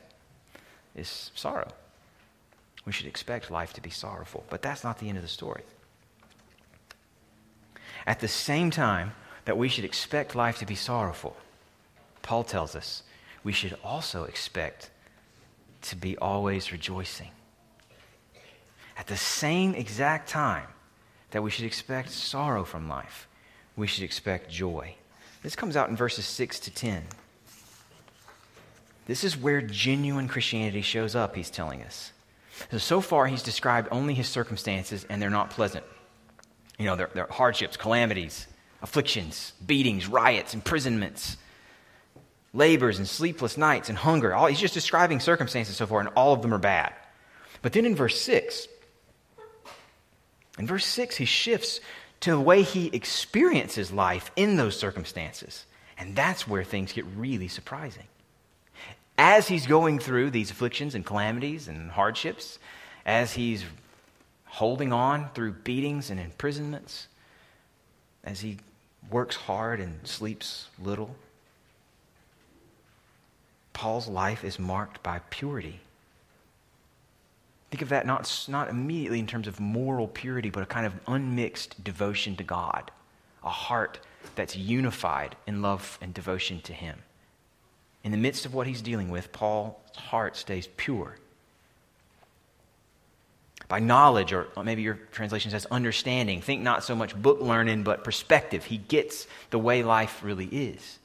is 0.95 1.31
sorrow 1.35 1.69
we 2.89 2.93
should 2.93 3.05
expect 3.07 3.51
life 3.51 3.75
to 3.75 3.83
be 3.83 3.91
sorrowful. 3.91 4.45
But 4.49 4.63
that's 4.63 4.83
not 4.83 4.99
the 4.99 5.11
end 5.11 5.19
of 5.19 5.23
the 5.23 5.29
story. 5.29 5.61
At 8.07 8.21
the 8.21 8.29
same 8.29 8.71
time 8.71 9.13
that 9.45 9.59
we 9.59 9.69
should 9.69 9.85
expect 9.85 10.35
life 10.35 10.59
to 10.61 10.65
be 10.65 10.75
sorrowful, 10.75 11.37
Paul 12.23 12.45
tells 12.45 12.75
us 12.75 13.03
we 13.45 13.53
should 13.53 13.77
also 13.85 14.25
expect 14.25 14.89
to 15.83 15.97
be 15.97 16.17
always 16.17 16.73
rejoicing. 16.73 17.29
At 18.97 19.07
the 19.07 19.19
same 19.19 19.75
exact 19.75 20.27
time 20.27 20.69
that 21.33 21.43
we 21.43 21.51
should 21.51 21.67
expect 21.67 22.09
sorrow 22.11 22.65
from 22.65 22.89
life, 22.89 23.29
we 23.77 23.87
should 23.87 24.03
expect 24.03 24.51
joy. 24.51 24.95
This 25.43 25.55
comes 25.55 25.77
out 25.77 25.91
in 25.91 25.95
verses 25.95 26.25
6 26.25 26.59
to 26.61 26.71
10. 26.71 27.05
This 29.05 29.25
is 29.25 29.37
where 29.37 29.61
genuine 29.61 30.27
Christianity 30.27 30.81
shows 30.81 31.15
up, 31.15 31.37
he's 31.37 31.51
telling 31.51 31.83
us. 31.83 32.13
So, 32.71 32.79
so 32.79 33.01
far, 33.01 33.27
he's 33.27 33.43
described 33.43 33.89
only 33.91 34.15
his 34.15 34.29
circumstances, 34.29 35.07
and 35.09 35.21
they're 35.21 35.31
not 35.31 35.51
pleasant. 35.51 35.85
You 36.79 36.87
know, 36.87 36.97
they're, 36.97 37.11
they're 37.15 37.27
hardships, 37.31 37.77
calamities, 37.77 38.47
afflictions, 38.83 39.53
beatings, 39.65 40.07
riots, 40.07 40.55
imprisonments, 40.55 41.37
labors, 42.53 42.99
and 42.99 43.09
sleepless 43.09 43.57
nights, 43.57 43.89
and 43.89 43.99
hunger. 43.99 44.35
All, 44.35 44.47
he's 44.47 44.61
just 44.61 44.75
describing 44.75 45.21
circumstances 45.21 45.77
so 45.77 45.87
far, 45.87 46.01
and 46.01 46.09
all 46.11 46.33
of 46.33 46.43
them 46.43 46.55
are 46.55 46.59
bad. 46.59 46.93
But 47.63 47.73
then 47.73 47.85
in 47.85 47.97
verse 47.97 48.21
6, 48.21 48.69
in 50.59 50.67
verse 50.67 50.87
6, 50.87 51.17
he 51.17 51.25
shifts 51.25 51.81
to 52.21 52.31
the 52.31 52.41
way 52.41 52.63
he 52.63 52.89
experiences 52.93 53.93
life 53.93 54.31
in 54.37 54.57
those 54.57 54.79
circumstances. 54.79 55.67
And 55.97 56.15
that's 56.15 56.47
where 56.47 56.65
things 56.65 56.93
get 56.93 57.05
really 57.17 57.49
surprising 57.49 58.07
as 59.19 59.49
he's 59.49 59.67
going 59.67 59.99
through 59.99 60.31
these 60.31 60.53
afflictions 60.53 60.95
and 60.95 61.05
calamities 61.05 61.67
and 61.67 61.91
hardships, 61.91 62.61
as 63.05 63.33
he's 63.33 63.65
holding 64.47 64.93
on 64.93 65.29
through 65.35 65.53
beatings 65.53 66.09
and 66.09 66.21
imprisonments, 66.21 67.09
as 68.23 68.41
he 68.41 68.59
works 69.11 69.35
hard 69.35 69.81
and 69.81 70.07
sleeps 70.07 70.69
little, 70.79 71.17
Paul's 73.73 74.09
life 74.09 74.45
is 74.45 74.59
marked 74.59 75.03
by 75.03 75.21
purity. 75.31 75.81
Think 77.71 77.83
of 77.83 77.89
that 77.91 78.07
not, 78.07 78.47
not 78.49 78.71
immediately 78.71 79.19
in 79.19 79.27
terms 79.27 79.49
of 79.49 79.61
moral 79.61 80.09
purity, 80.09 80.49
but 80.49 80.63
a 80.63 80.67
kind 80.67 80.87
of 80.87 80.95
unmixed 81.07 81.83
devotion 81.83 82.37
to 82.37 82.45
God, 82.45 82.91
a 83.45 83.51
heart 83.51 84.01
that's 84.37 84.57
unified 84.57 85.37
in 85.47 85.61
love 85.61 85.99
and 86.01 86.15
devotion 86.15 86.61
to 86.63 86.73
Him 86.73 86.99
in 88.09 88.13
the 88.13 88.17
midst 88.17 88.47
of 88.47 88.55
what 88.55 88.67
he's 88.67 88.81
dealing 88.81 89.11
with, 89.11 89.33
Paul's 89.33 89.75
heart 89.95 90.35
stays 90.35 90.67
pure. 90.79 91.15
By 93.69 93.81
knowledge, 93.81 94.33
or 94.33 94.49
maybe 94.65 94.81
your 94.81 94.95
translation 95.13 95.51
says 95.51 95.67
understanding, 95.71 96.41
think 96.41 96.63
not 96.63 96.83
so 96.83 96.97
much 96.97 97.15
book 97.15 97.43
learning, 97.43 97.83
but 97.83 98.05
perspective. 98.05 98.65
He 98.65 98.79
gets 98.79 99.27
the 99.51 99.59
way 99.59 99.83
life 99.83 100.23
really 100.25 100.47
is. 100.47 100.99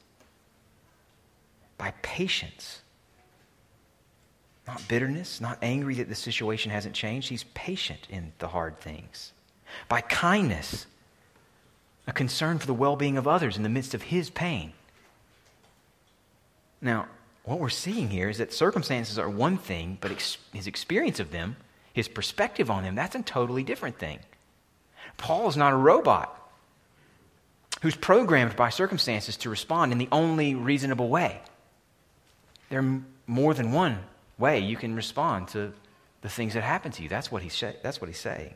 By 1.76 1.92
patience, 2.00 2.80
not 4.66 4.88
bitterness, 4.88 5.42
not 5.42 5.58
angry 5.60 5.96
that 5.96 6.08
the 6.08 6.14
situation 6.14 6.70
hasn't 6.70 6.94
changed. 6.94 7.28
He's 7.28 7.44
patient 7.52 8.06
in 8.08 8.32
the 8.38 8.48
hard 8.48 8.78
things. 8.80 9.34
By 9.90 10.00
kindness, 10.00 10.86
a 12.06 12.14
concern 12.14 12.58
for 12.60 12.66
the 12.66 12.72
well 12.72 12.96
being 12.96 13.18
of 13.18 13.28
others 13.28 13.58
in 13.58 13.62
the 13.62 13.68
midst 13.68 13.92
of 13.92 14.00
his 14.00 14.30
pain. 14.30 14.72
Now, 16.84 17.08
what 17.44 17.58
we're 17.58 17.70
seeing 17.70 18.10
here 18.10 18.28
is 18.28 18.38
that 18.38 18.52
circumstances 18.52 19.18
are 19.18 19.28
one 19.28 19.56
thing, 19.56 19.96
but 20.00 20.12
ex- 20.12 20.36
his 20.52 20.66
experience 20.66 21.18
of 21.18 21.30
them, 21.30 21.56
his 21.94 22.08
perspective 22.08 22.70
on 22.70 22.84
them, 22.84 22.94
that's 22.94 23.16
a 23.16 23.22
totally 23.22 23.62
different 23.62 23.98
thing. 23.98 24.18
Paul 25.16 25.48
is 25.48 25.56
not 25.56 25.72
a 25.72 25.76
robot 25.76 26.30
who's 27.80 27.96
programmed 27.96 28.54
by 28.54 28.68
circumstances 28.68 29.36
to 29.38 29.50
respond 29.50 29.92
in 29.92 29.98
the 29.98 30.08
only 30.12 30.54
reasonable 30.54 31.08
way. 31.08 31.40
There 32.68 32.80
are 32.80 33.00
more 33.26 33.54
than 33.54 33.72
one 33.72 33.98
way 34.38 34.58
you 34.58 34.76
can 34.76 34.94
respond 34.94 35.48
to 35.48 35.72
the 36.20 36.28
things 36.28 36.52
that 36.52 36.62
happen 36.62 36.92
to 36.92 37.02
you. 37.02 37.08
That's 37.08 37.32
what 37.32 37.42
he's, 37.42 37.62
that's 37.82 38.00
what 38.00 38.08
he's 38.08 38.18
saying. 38.18 38.54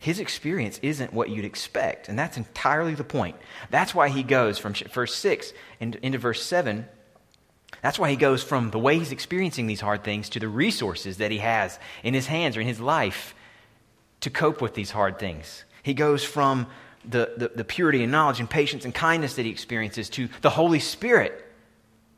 His 0.00 0.18
experience 0.18 0.80
isn't 0.82 1.12
what 1.12 1.28
you'd 1.28 1.44
expect, 1.44 2.08
and 2.08 2.18
that's 2.18 2.38
entirely 2.38 2.94
the 2.94 3.04
point. 3.04 3.36
That's 3.68 3.94
why 3.94 4.08
he 4.08 4.22
goes 4.22 4.56
from 4.56 4.72
verse 4.72 5.14
6 5.14 5.52
into 5.78 6.16
verse 6.16 6.42
7. 6.42 6.86
That's 7.82 7.98
why 7.98 8.08
he 8.08 8.16
goes 8.16 8.42
from 8.42 8.70
the 8.70 8.78
way 8.78 8.98
he's 8.98 9.12
experiencing 9.12 9.66
these 9.66 9.82
hard 9.82 10.02
things 10.02 10.30
to 10.30 10.40
the 10.40 10.48
resources 10.48 11.18
that 11.18 11.30
he 11.30 11.36
has 11.38 11.78
in 12.02 12.14
his 12.14 12.26
hands 12.26 12.56
or 12.56 12.62
in 12.62 12.66
his 12.66 12.80
life 12.80 13.34
to 14.20 14.30
cope 14.30 14.62
with 14.62 14.72
these 14.72 14.90
hard 14.90 15.18
things. 15.18 15.64
He 15.82 15.92
goes 15.92 16.24
from 16.24 16.66
the, 17.04 17.34
the, 17.36 17.52
the 17.56 17.64
purity 17.64 18.02
and 18.02 18.10
knowledge 18.10 18.40
and 18.40 18.48
patience 18.48 18.86
and 18.86 18.94
kindness 18.94 19.34
that 19.34 19.44
he 19.44 19.50
experiences 19.50 20.08
to 20.10 20.30
the 20.40 20.50
Holy 20.50 20.80
Spirit 20.80 21.46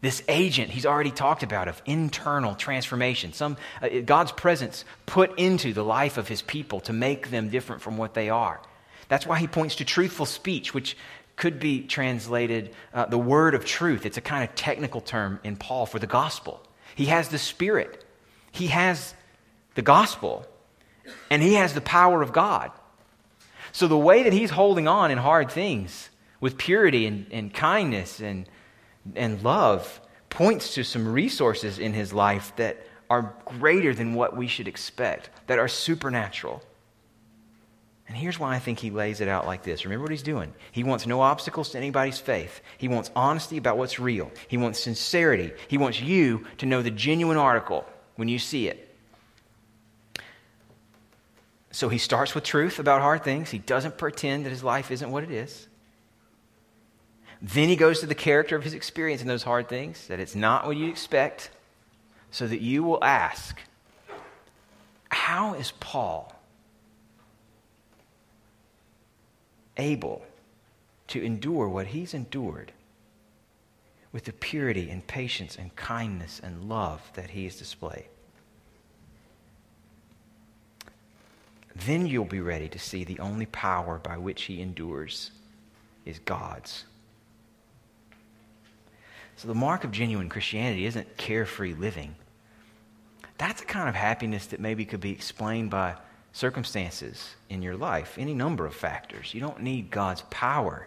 this 0.03 0.23
agent 0.29 0.71
he's 0.71 0.85
already 0.85 1.11
talked 1.11 1.43
about 1.43 1.69
of 1.69 1.81
internal 1.87 2.55
transformation 2.55 3.33
some 3.33 3.57
uh, 3.81 3.89
god's 4.05 4.33
presence 4.33 4.85
put 5.07 5.39
into 5.39 5.73
the 5.73 5.85
life 5.85 6.19
of 6.19 6.29
his 6.29 6.43
people 6.43 6.81
to 6.81 6.93
make 6.93 7.31
them 7.31 7.49
different 7.49 7.83
from 7.83 7.97
what 7.97 8.15
they 8.15 8.31
are. 8.31 8.61
That's 9.09 9.27
why 9.27 9.39
he 9.39 9.47
points 9.47 9.77
to 9.77 9.85
truthful 9.85 10.27
speech 10.27 10.73
which 10.73 10.97
could 11.37 11.59
be 11.59 11.83
translated 11.83 12.75
uh, 12.95 13.07
the 13.07 13.19
word 13.19 13.55
of 13.55 13.65
truth. 13.65 14.07
It's 14.07 14.17
a 14.17 14.23
kind 14.23 14.43
of 14.43 14.55
technical 14.55 15.01
term 15.01 15.41
in 15.45 15.57
paul 15.57 15.87
for 15.87 15.99
the 15.99 16.07
gospel. 16.07 16.63
He 16.95 17.07
has 17.07 17.29
the 17.29 17.39
spirit. 17.39 18.05
He 18.53 18.69
has 18.69 19.15
the 19.75 19.83
gospel 19.83 20.47
and 21.31 21.43
he 21.43 21.55
has 21.55 21.75
the 21.75 21.81
power 21.81 22.23
of 22.23 22.33
god. 22.33 22.71
So 23.73 23.89
the 23.89 23.99
way 23.99 24.23
that 24.23 24.33
he's 24.33 24.51
holding 24.51 24.89
on 24.89 25.11
in 25.11 25.19
hard 25.19 25.51
things 25.51 26.11
with 26.41 26.59
purity 26.59 27.07
and, 27.07 27.27
and 27.31 27.53
kindness 27.53 28.21
and 28.21 28.47
and 29.15 29.43
love 29.43 30.01
points 30.31 30.75
to 30.75 30.85
some 30.85 31.07
resources 31.07 31.79
in 31.79 31.93
his 31.93 32.13
life 32.13 32.55
that 32.57 32.87
are 33.11 33.35
greater 33.45 33.95
than 33.95 34.15
what 34.15 34.37
we 34.37 34.47
should 34.47 34.69
expect, 34.69 35.31
that 35.47 35.59
are 35.59 35.69
supernatural. 35.69 36.63
And 38.09 38.17
here's 38.17 38.39
why 38.39 38.55
I 38.55 38.59
think 38.59 38.79
he 38.79 38.91
lays 38.91 39.21
it 39.21 39.29
out 39.29 39.47
like 39.47 39.63
this. 39.63 39.85
Remember 39.85 40.03
what 40.03 40.11
he's 40.11 40.23
doing. 40.23 40.53
He 40.71 40.85
wants 40.85 41.07
no 41.07 41.21
obstacles 41.21 41.71
to 41.71 41.79
anybody's 41.79 42.19
faith. 42.19 42.61
He 42.79 42.89
wants 42.89 43.11
honesty 43.15 43.57
about 43.57 43.79
what's 43.79 43.99
real. 43.99 44.31
He 44.49 44.57
wants 44.57 44.81
sincerity. 44.81 45.53
He 45.69 45.79
wants 45.79 46.01
you 46.01 46.47
to 46.59 46.67
know 46.67 46.83
the 46.83 46.91
genuine 46.91 47.37
article 47.37 47.87
when 48.17 48.29
you 48.29 48.39
see 48.39 48.69
it. 48.69 48.89
So 51.71 51.89
he 51.89 51.99
starts 51.99 52.35
with 52.35 52.45
truth 52.45 52.79
about 52.79 53.01
hard 53.01 53.25
things. 53.25 53.51
He 53.51 53.59
doesn't 53.59 53.97
pretend 53.97 54.45
that 54.45 54.51
his 54.51 54.63
life 54.63 54.91
isn't 54.91 55.11
what 55.11 55.25
it 55.25 55.31
is. 55.31 55.69
Then 57.45 57.69
he 57.69 57.75
goes 57.75 57.99
to 58.01 58.07
the 58.07 58.15
character 58.15 58.55
of 58.55 58.63
his 58.63 58.73
experience 58.73 59.21
in 59.21 59.27
those 59.27 59.43
hard 59.43 59.69
things, 59.69 60.07
that 60.07 60.21
it's 60.21 60.37
not 60.37 60.65
what 60.65 60.77
you 60.77 60.89
expect, 60.89 61.51
so 62.31 62.47
that 62.47 62.61
you 62.61 62.85
will 62.85 63.03
ask, 63.03 63.61
How 65.09 65.55
is 65.55 65.73
Paul 65.81 66.41
able 69.77 70.25
to 71.09 71.21
endure 71.21 71.69
what 71.69 71.89
he's 71.89 72.15
endured 72.15 72.71
with 74.13 74.25
the 74.25 74.33
purity 74.33 74.89
and 74.89 75.05
patience 75.05 75.57
and 75.57 75.75
kindness 75.75 76.41
and 76.45 76.69
love 76.69 77.03
that 77.15 77.31
he 77.31 77.43
has 77.45 77.57
displayed? 77.57 78.07
Then 81.75 82.07
you'll 82.07 82.25
be 82.25 82.41
ready 82.41 82.69
to 82.69 82.79
see 82.79 83.03
the 83.03 83.19
only 83.19 83.47
power 83.47 83.99
by 83.99 84.17
which 84.17 84.43
he 84.43 84.63
endures 84.63 85.33
is 86.05 86.21
God's. 86.21 86.85
So 89.37 89.49
the 89.49 89.55
mark 89.55 89.85
of 89.85 89.93
genuine 89.93 90.29
Christianity 90.29 90.87
isn't 90.87 91.17
carefree 91.17 91.75
living. 91.75 92.15
That's 93.39 93.63
a 93.63 93.65
kind 93.65 93.89
of 93.89 93.95
happiness 93.95 94.47
that 94.47 94.61
maybe 94.61 94.85
could 94.85 95.01
be 95.01 95.11
explained 95.11 95.71
by 95.71 95.97
circumstances 96.33 97.35
in 97.49 97.63
your 97.63 97.77
life, 97.77 98.17
any 98.19 98.35
number 98.35 98.67
of 98.67 98.75
factors. 98.75 99.35
You 99.35 99.41
don't 99.41 99.63
need 99.63 99.91
God's 99.91 100.23
power 100.31 100.87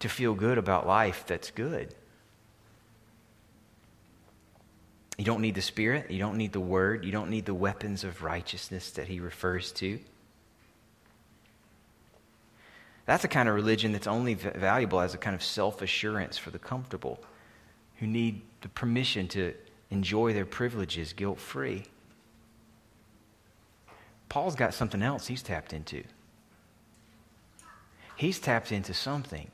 to 0.00 0.08
feel 0.08 0.34
good 0.34 0.58
about 0.58 0.86
life 0.86 1.24
that's 1.26 1.50
good. 1.50 1.94
You 5.16 5.24
don't 5.24 5.40
need 5.40 5.56
the 5.56 5.62
Spirit. 5.62 6.10
You 6.10 6.18
don't 6.18 6.36
need 6.36 6.52
the 6.52 6.60
Word. 6.60 7.04
You 7.04 7.10
don't 7.10 7.30
need 7.30 7.44
the 7.44 7.54
weapons 7.54 8.04
of 8.04 8.22
righteousness 8.22 8.92
that 8.92 9.08
he 9.08 9.18
refers 9.18 9.72
to. 9.72 9.98
That's 13.08 13.24
a 13.24 13.28
kind 13.28 13.48
of 13.48 13.54
religion 13.54 13.92
that's 13.92 14.06
only 14.06 14.34
valuable 14.34 15.00
as 15.00 15.14
a 15.14 15.18
kind 15.18 15.34
of 15.34 15.42
self 15.42 15.80
assurance 15.80 16.36
for 16.36 16.50
the 16.50 16.58
comfortable 16.58 17.18
who 17.96 18.06
need 18.06 18.42
the 18.60 18.68
permission 18.68 19.26
to 19.28 19.54
enjoy 19.88 20.34
their 20.34 20.44
privileges 20.44 21.14
guilt 21.14 21.40
free. 21.40 21.84
Paul's 24.28 24.54
got 24.54 24.74
something 24.74 25.00
else 25.00 25.26
he's 25.26 25.42
tapped 25.42 25.72
into. 25.72 26.02
He's 28.14 28.38
tapped 28.38 28.72
into 28.72 28.92
something 28.92 29.50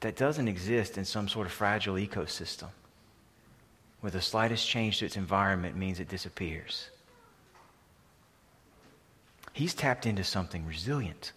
that 0.00 0.16
doesn't 0.16 0.48
exist 0.48 0.96
in 0.96 1.04
some 1.04 1.28
sort 1.28 1.46
of 1.46 1.52
fragile 1.52 1.96
ecosystem 1.96 2.70
where 4.00 4.10
the 4.10 4.22
slightest 4.22 4.66
change 4.66 5.00
to 5.00 5.04
its 5.04 5.18
environment 5.18 5.76
means 5.76 6.00
it 6.00 6.08
disappears. 6.08 6.88
He's 9.52 9.74
tapped 9.74 10.06
into 10.06 10.24
something 10.24 10.64
resilient 10.64 11.32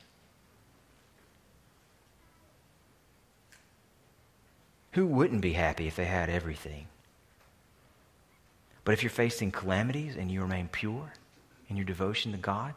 Who 4.94 5.08
wouldn't 5.08 5.42
be 5.42 5.54
happy 5.54 5.88
if 5.88 5.96
they 5.96 6.06
had 6.06 6.30
everything? 6.30 6.88
But 8.84 8.94
if 8.94 9.04
you're 9.04 9.10
facing 9.10 9.52
calamities 9.52 10.16
and 10.16 10.30
you 10.30 10.42
remain 10.42 10.68
pure 10.68 11.14
in 11.70 11.78
your 11.78 11.86
devotion 11.86 12.32
to 12.32 12.38
God, 12.38 12.74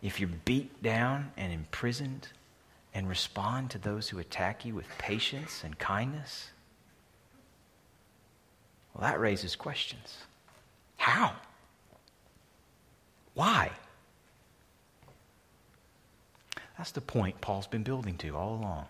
if 0.00 0.20
you're 0.20 0.30
beat 0.44 0.82
down 0.82 1.32
and 1.36 1.52
imprisoned 1.52 2.28
and 2.94 3.08
respond 3.08 3.70
to 3.70 3.78
those 3.78 4.08
who 4.08 4.18
attack 4.18 4.64
you 4.64 4.74
with 4.74 4.86
patience 4.98 5.62
and 5.64 5.78
kindness, 5.78 6.50
well, 8.94 9.10
that 9.10 9.20
raises 9.20 9.56
questions. 9.56 10.18
How? 10.96 11.34
Why? 13.34 13.72
That's 16.78 16.92
the 16.92 17.00
point 17.00 17.40
Paul's 17.40 17.66
been 17.66 17.82
building 17.82 18.16
to 18.18 18.36
all 18.36 18.54
along. 18.54 18.86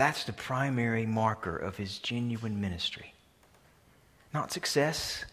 That's 0.00 0.24
the 0.24 0.32
primary 0.32 1.04
marker 1.04 1.54
of 1.54 1.76
his 1.76 1.98
genuine 1.98 2.58
ministry. 2.58 3.12
Not 4.32 4.50
success, 4.50 5.26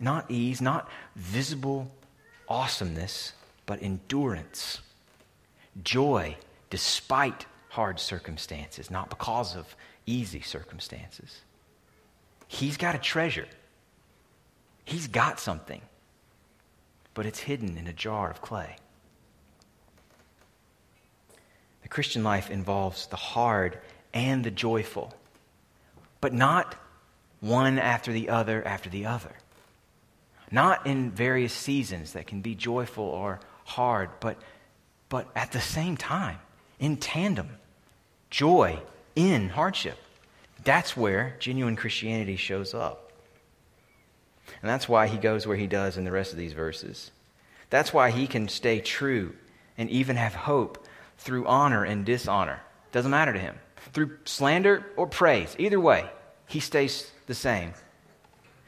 not 0.00 0.28
ease, 0.28 0.60
not 0.60 0.88
visible 1.14 1.88
awesomeness, 2.48 3.32
but 3.66 3.80
endurance, 3.80 4.80
joy 5.84 6.36
despite 6.68 7.46
hard 7.68 8.00
circumstances, 8.00 8.90
not 8.90 9.08
because 9.08 9.54
of 9.54 9.76
easy 10.04 10.40
circumstances. 10.40 11.42
He's 12.48 12.76
got 12.76 12.96
a 12.96 12.98
treasure. 12.98 13.46
He's 14.84 15.06
got 15.06 15.38
something, 15.38 15.82
but 17.14 17.24
it's 17.24 17.38
hidden 17.38 17.78
in 17.78 17.86
a 17.86 17.92
jar 17.92 18.32
of 18.32 18.42
clay. 18.42 18.78
Christian 21.90 22.22
life 22.22 22.50
involves 22.50 23.08
the 23.08 23.16
hard 23.16 23.78
and 24.14 24.44
the 24.44 24.50
joyful, 24.50 25.12
but 26.20 26.32
not 26.32 26.76
one 27.40 27.78
after 27.78 28.12
the 28.12 28.28
other 28.28 28.66
after 28.66 28.88
the 28.88 29.06
other. 29.06 29.32
Not 30.50 30.86
in 30.86 31.10
various 31.10 31.52
seasons 31.52 32.12
that 32.12 32.26
can 32.26 32.40
be 32.40 32.54
joyful 32.54 33.04
or 33.04 33.40
hard, 33.64 34.10
but, 34.20 34.36
but 35.08 35.28
at 35.36 35.52
the 35.52 35.60
same 35.60 35.96
time, 35.96 36.38
in 36.78 36.96
tandem. 36.96 37.50
Joy 38.30 38.80
in 39.14 39.48
hardship. 39.48 39.98
That's 40.64 40.96
where 40.96 41.36
genuine 41.38 41.76
Christianity 41.76 42.36
shows 42.36 42.74
up. 42.74 43.12
And 44.62 44.68
that's 44.68 44.88
why 44.88 45.06
he 45.06 45.18
goes 45.18 45.46
where 45.46 45.56
he 45.56 45.66
does 45.66 45.96
in 45.96 46.04
the 46.04 46.12
rest 46.12 46.32
of 46.32 46.38
these 46.38 46.52
verses. 46.52 47.10
That's 47.70 47.92
why 47.92 48.10
he 48.10 48.26
can 48.26 48.48
stay 48.48 48.80
true 48.80 49.34
and 49.78 49.88
even 49.90 50.16
have 50.16 50.34
hope 50.34 50.86
through 51.20 51.46
honor 51.46 51.84
and 51.84 52.04
dishonor. 52.04 52.60
Doesn't 52.92 53.10
matter 53.10 53.32
to 53.32 53.38
him. 53.38 53.56
Through 53.92 54.18
slander 54.24 54.84
or 54.96 55.06
praise. 55.06 55.54
Either 55.58 55.80
way, 55.80 56.04
he 56.46 56.60
stays 56.60 57.10
the 57.26 57.34
same. 57.34 57.72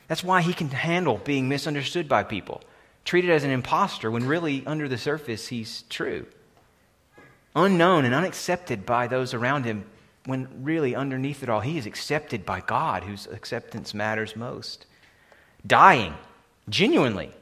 That's 0.08 0.24
why 0.24 0.42
he 0.42 0.54
can 0.54 0.68
handle 0.68 1.18
being 1.18 1.48
misunderstood 1.48 2.08
by 2.08 2.22
people, 2.22 2.62
treated 3.04 3.30
as 3.30 3.44
an 3.44 3.50
impostor 3.50 4.10
when 4.10 4.26
really 4.26 4.62
under 4.66 4.88
the 4.88 4.98
surface 4.98 5.48
he's 5.48 5.82
true. 5.88 6.26
Unknown 7.54 8.04
and 8.04 8.14
unaccepted 8.14 8.86
by 8.86 9.06
those 9.06 9.34
around 9.34 9.64
him 9.64 9.84
when 10.24 10.48
really 10.62 10.94
underneath 10.94 11.42
it 11.42 11.48
all 11.48 11.60
he 11.60 11.78
is 11.78 11.86
accepted 11.86 12.46
by 12.46 12.60
God 12.60 13.02
whose 13.02 13.26
acceptance 13.26 13.92
matters 13.92 14.36
most. 14.36 14.86
Dying 15.66 16.14
Genuinely. 16.68 17.32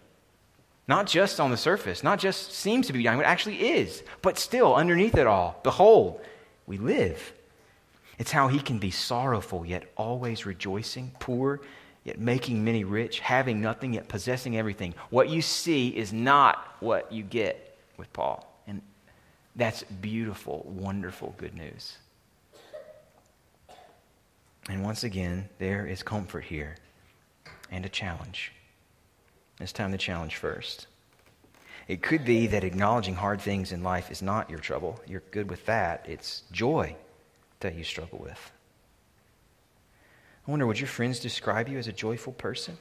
Not 0.91 1.07
just 1.07 1.39
on 1.39 1.53
the 1.53 1.57
surface, 1.57 2.03
not 2.03 2.19
just 2.19 2.51
seems 2.51 2.89
to 2.89 2.93
be 2.93 3.05
dying, 3.05 3.17
but 3.17 3.25
actually 3.25 3.61
is. 3.61 4.03
But 4.23 4.39
still, 4.39 4.75
underneath 4.75 5.17
it 5.17 5.29
all, 5.29 5.61
behold, 5.63 6.21
we 6.67 6.79
live. 6.79 7.33
It's 8.19 8.33
how 8.33 8.49
he 8.49 8.59
can 8.59 8.81
be 8.81 8.91
sorrowful, 8.91 9.65
yet 9.65 9.85
always 9.97 10.47
rejoicing, 10.47 11.13
poor, 11.21 11.61
yet 12.03 12.19
making 12.19 12.65
many 12.65 12.83
rich, 12.83 13.21
having 13.21 13.61
nothing, 13.61 13.95
yet 13.95 14.09
possessing 14.09 14.57
everything. 14.57 14.97
What 15.11 15.29
you 15.29 15.43
see 15.43 15.91
is 15.91 16.13
not 16.13 16.75
what 16.81 17.13
you 17.13 17.23
get 17.23 17.79
with 17.97 18.13
Paul. 18.13 18.53
And 18.67 18.83
that's 19.55 19.85
beautiful, 19.85 20.67
wonderful 20.69 21.37
good 21.39 21.55
news. 21.55 21.99
And 24.69 24.83
once 24.83 25.05
again, 25.05 25.51
there 25.61 25.87
is 25.87 26.03
comfort 26.03 26.43
here 26.43 26.75
and 27.71 27.87
a 27.87 27.89
challenge. 27.89 28.51
It's 29.61 29.73
time 29.73 29.93
to 29.93 29.99
challenge 29.99 30.37
first. 30.37 30.87
It 31.87 32.03
could 32.03 32.25
be 32.25 32.47
that 32.49 32.65
acknowledging 32.65 33.15
hard 33.15 33.41
things 33.41 33.73
in 33.73 33.83
life 33.83 34.11
is 34.11 34.23
not 34.23 34.49
your 34.49 34.59
trouble. 34.59 35.01
You're 35.07 35.23
good 35.33 35.51
with 35.51 35.67
that. 35.67 36.07
It's 36.09 36.45
joy 36.51 36.97
that 37.61 37.75
you 37.75 37.85
struggle 37.85 38.19
with. 38.19 38.53
I 40.47 40.51
wonder, 40.51 40.67
would 40.67 40.81
your 40.81 40.89
friends 40.89 41.21
describe 41.21 41.69
you 41.69 41.79
as 41.79 41.89
a 41.89 41.93
joyful 41.93 42.33
person? 42.33 42.79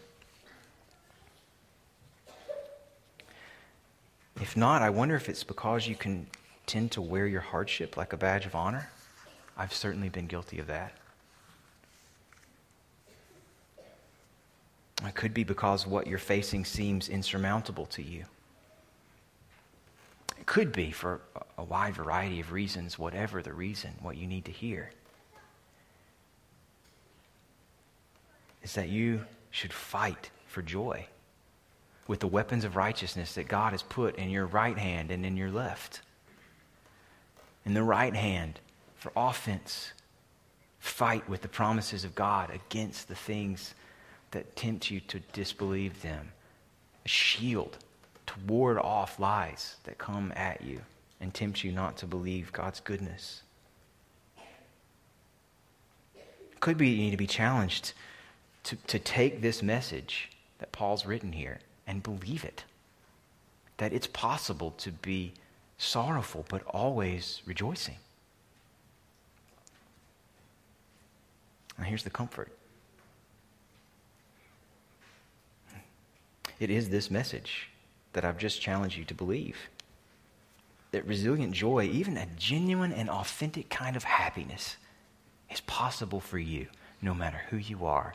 If 4.39 4.55
not, 4.55 4.81
I 4.81 4.89
wonder 4.89 5.15
if 5.15 5.27
it's 5.27 5.43
because 5.43 5.85
you 5.85 5.95
can 5.95 6.27
tend 6.65 6.91
to 6.91 7.01
wear 7.01 7.27
your 7.27 7.41
hardship 7.41 7.97
like 7.97 8.13
a 8.13 8.17
badge 8.17 8.45
of 8.45 8.55
honor. 8.55 8.89
I've 9.57 9.73
certainly 9.73 10.07
been 10.07 10.27
guilty 10.27 10.59
of 10.59 10.67
that. 10.67 10.93
It 15.05 15.15
could 15.15 15.33
be 15.33 15.43
because 15.43 15.87
what 15.87 16.07
you're 16.07 16.17
facing 16.17 16.65
seems 16.65 17.07
insurmountable 17.07 17.85
to 17.87 18.03
you. 18.03 18.25
It 20.37 20.45
could 20.45 20.71
be 20.71 20.91
for 20.91 21.21
a 21.57 21.63
wide 21.63 21.95
variety 21.95 22.39
of 22.39 22.51
reasons, 22.51 22.99
whatever 22.99 23.41
the 23.41 23.53
reason, 23.53 23.91
what 24.01 24.17
you 24.17 24.27
need 24.27 24.45
to 24.45 24.51
hear. 24.51 24.91
Is 28.61 28.73
that 28.73 28.89
you 28.89 29.25
should 29.51 29.71
fight 29.71 30.31
for 30.47 30.61
joy 30.61 31.05
with 32.07 32.19
the 32.19 32.27
weapons 32.27 32.65
of 32.65 32.75
righteousness 32.75 33.35
that 33.35 33.47
God 33.47 33.71
has 33.71 33.83
put 33.83 34.15
in 34.17 34.29
your 34.29 34.47
right 34.47 34.77
hand 34.77 35.11
and 35.11 35.25
in 35.25 35.37
your 35.37 35.51
left. 35.51 36.01
In 37.65 37.73
the 37.73 37.83
right 37.83 38.15
hand, 38.15 38.59
for 38.95 39.11
offense, 39.15 39.93
fight 40.79 41.29
with 41.29 41.41
the 41.41 41.47
promises 41.47 42.03
of 42.03 42.15
God 42.15 42.49
against 42.49 43.07
the 43.07 43.15
things 43.15 43.75
that 44.31 44.55
tempt 44.55 44.91
you 44.91 44.99
to 45.01 45.19
disbelieve 45.33 46.01
them, 46.01 46.31
a 47.05 47.07
shield 47.07 47.77
to 48.27 48.33
ward 48.47 48.77
off 48.77 49.19
lies 49.19 49.77
that 49.83 49.97
come 49.97 50.31
at 50.35 50.61
you 50.61 50.81
and 51.19 51.33
tempt 51.33 51.63
you 51.63 51.71
not 51.71 51.97
to 51.97 52.05
believe 52.05 52.51
God's 52.53 52.79
goodness. 52.79 53.41
Could 56.59 56.77
be 56.77 56.89
you 56.89 56.97
need 56.97 57.11
to 57.11 57.17
be 57.17 57.27
challenged 57.27 57.93
to, 58.63 58.75
to 58.75 58.99
take 58.99 59.41
this 59.41 59.63
message 59.63 60.29
that 60.59 60.71
Paul's 60.71 61.05
written 61.05 61.31
here 61.31 61.59
and 61.87 62.03
believe 62.03 62.43
it. 62.43 62.65
That 63.77 63.93
it's 63.93 64.07
possible 64.07 64.71
to 64.77 64.91
be 64.91 65.33
sorrowful 65.77 66.45
but 66.49 66.63
always 66.67 67.41
rejoicing. 67.45 67.95
Now, 71.77 71.85
here's 71.85 72.03
the 72.03 72.09
comfort 72.09 72.51
It 76.59 76.69
is 76.69 76.89
this 76.89 77.09
message 77.09 77.69
that 78.13 78.25
I've 78.25 78.37
just 78.37 78.61
challenged 78.61 78.97
you 78.97 79.05
to 79.05 79.13
believe. 79.13 79.57
That 80.91 81.07
resilient 81.07 81.53
joy, 81.53 81.85
even 81.85 82.17
a 82.17 82.27
genuine 82.37 82.91
and 82.91 83.09
authentic 83.09 83.69
kind 83.69 83.95
of 83.95 84.03
happiness, 84.03 84.75
is 85.49 85.61
possible 85.61 86.19
for 86.19 86.37
you 86.37 86.67
no 87.01 87.13
matter 87.13 87.41
who 87.49 87.57
you 87.57 87.85
are 87.85 88.13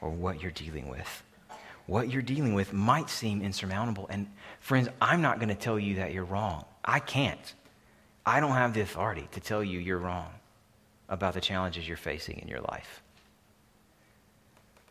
or 0.00 0.08
what 0.08 0.40
you're 0.40 0.50
dealing 0.50 0.88
with. 0.88 1.22
What 1.86 2.10
you're 2.10 2.22
dealing 2.22 2.54
with 2.54 2.72
might 2.72 3.10
seem 3.10 3.42
insurmountable. 3.42 4.06
And 4.08 4.26
friends, 4.60 4.88
I'm 5.00 5.20
not 5.20 5.38
going 5.38 5.48
to 5.48 5.54
tell 5.54 5.78
you 5.78 5.96
that 5.96 6.14
you're 6.14 6.24
wrong. 6.24 6.64
I 6.84 7.00
can't. 7.00 7.54
I 8.24 8.40
don't 8.40 8.52
have 8.52 8.72
the 8.72 8.80
authority 8.80 9.28
to 9.32 9.40
tell 9.40 9.62
you 9.62 9.80
you're 9.80 9.98
wrong 9.98 10.30
about 11.08 11.34
the 11.34 11.40
challenges 11.40 11.86
you're 11.86 11.96
facing 11.96 12.38
in 12.38 12.48
your 12.48 12.60
life. 12.60 13.02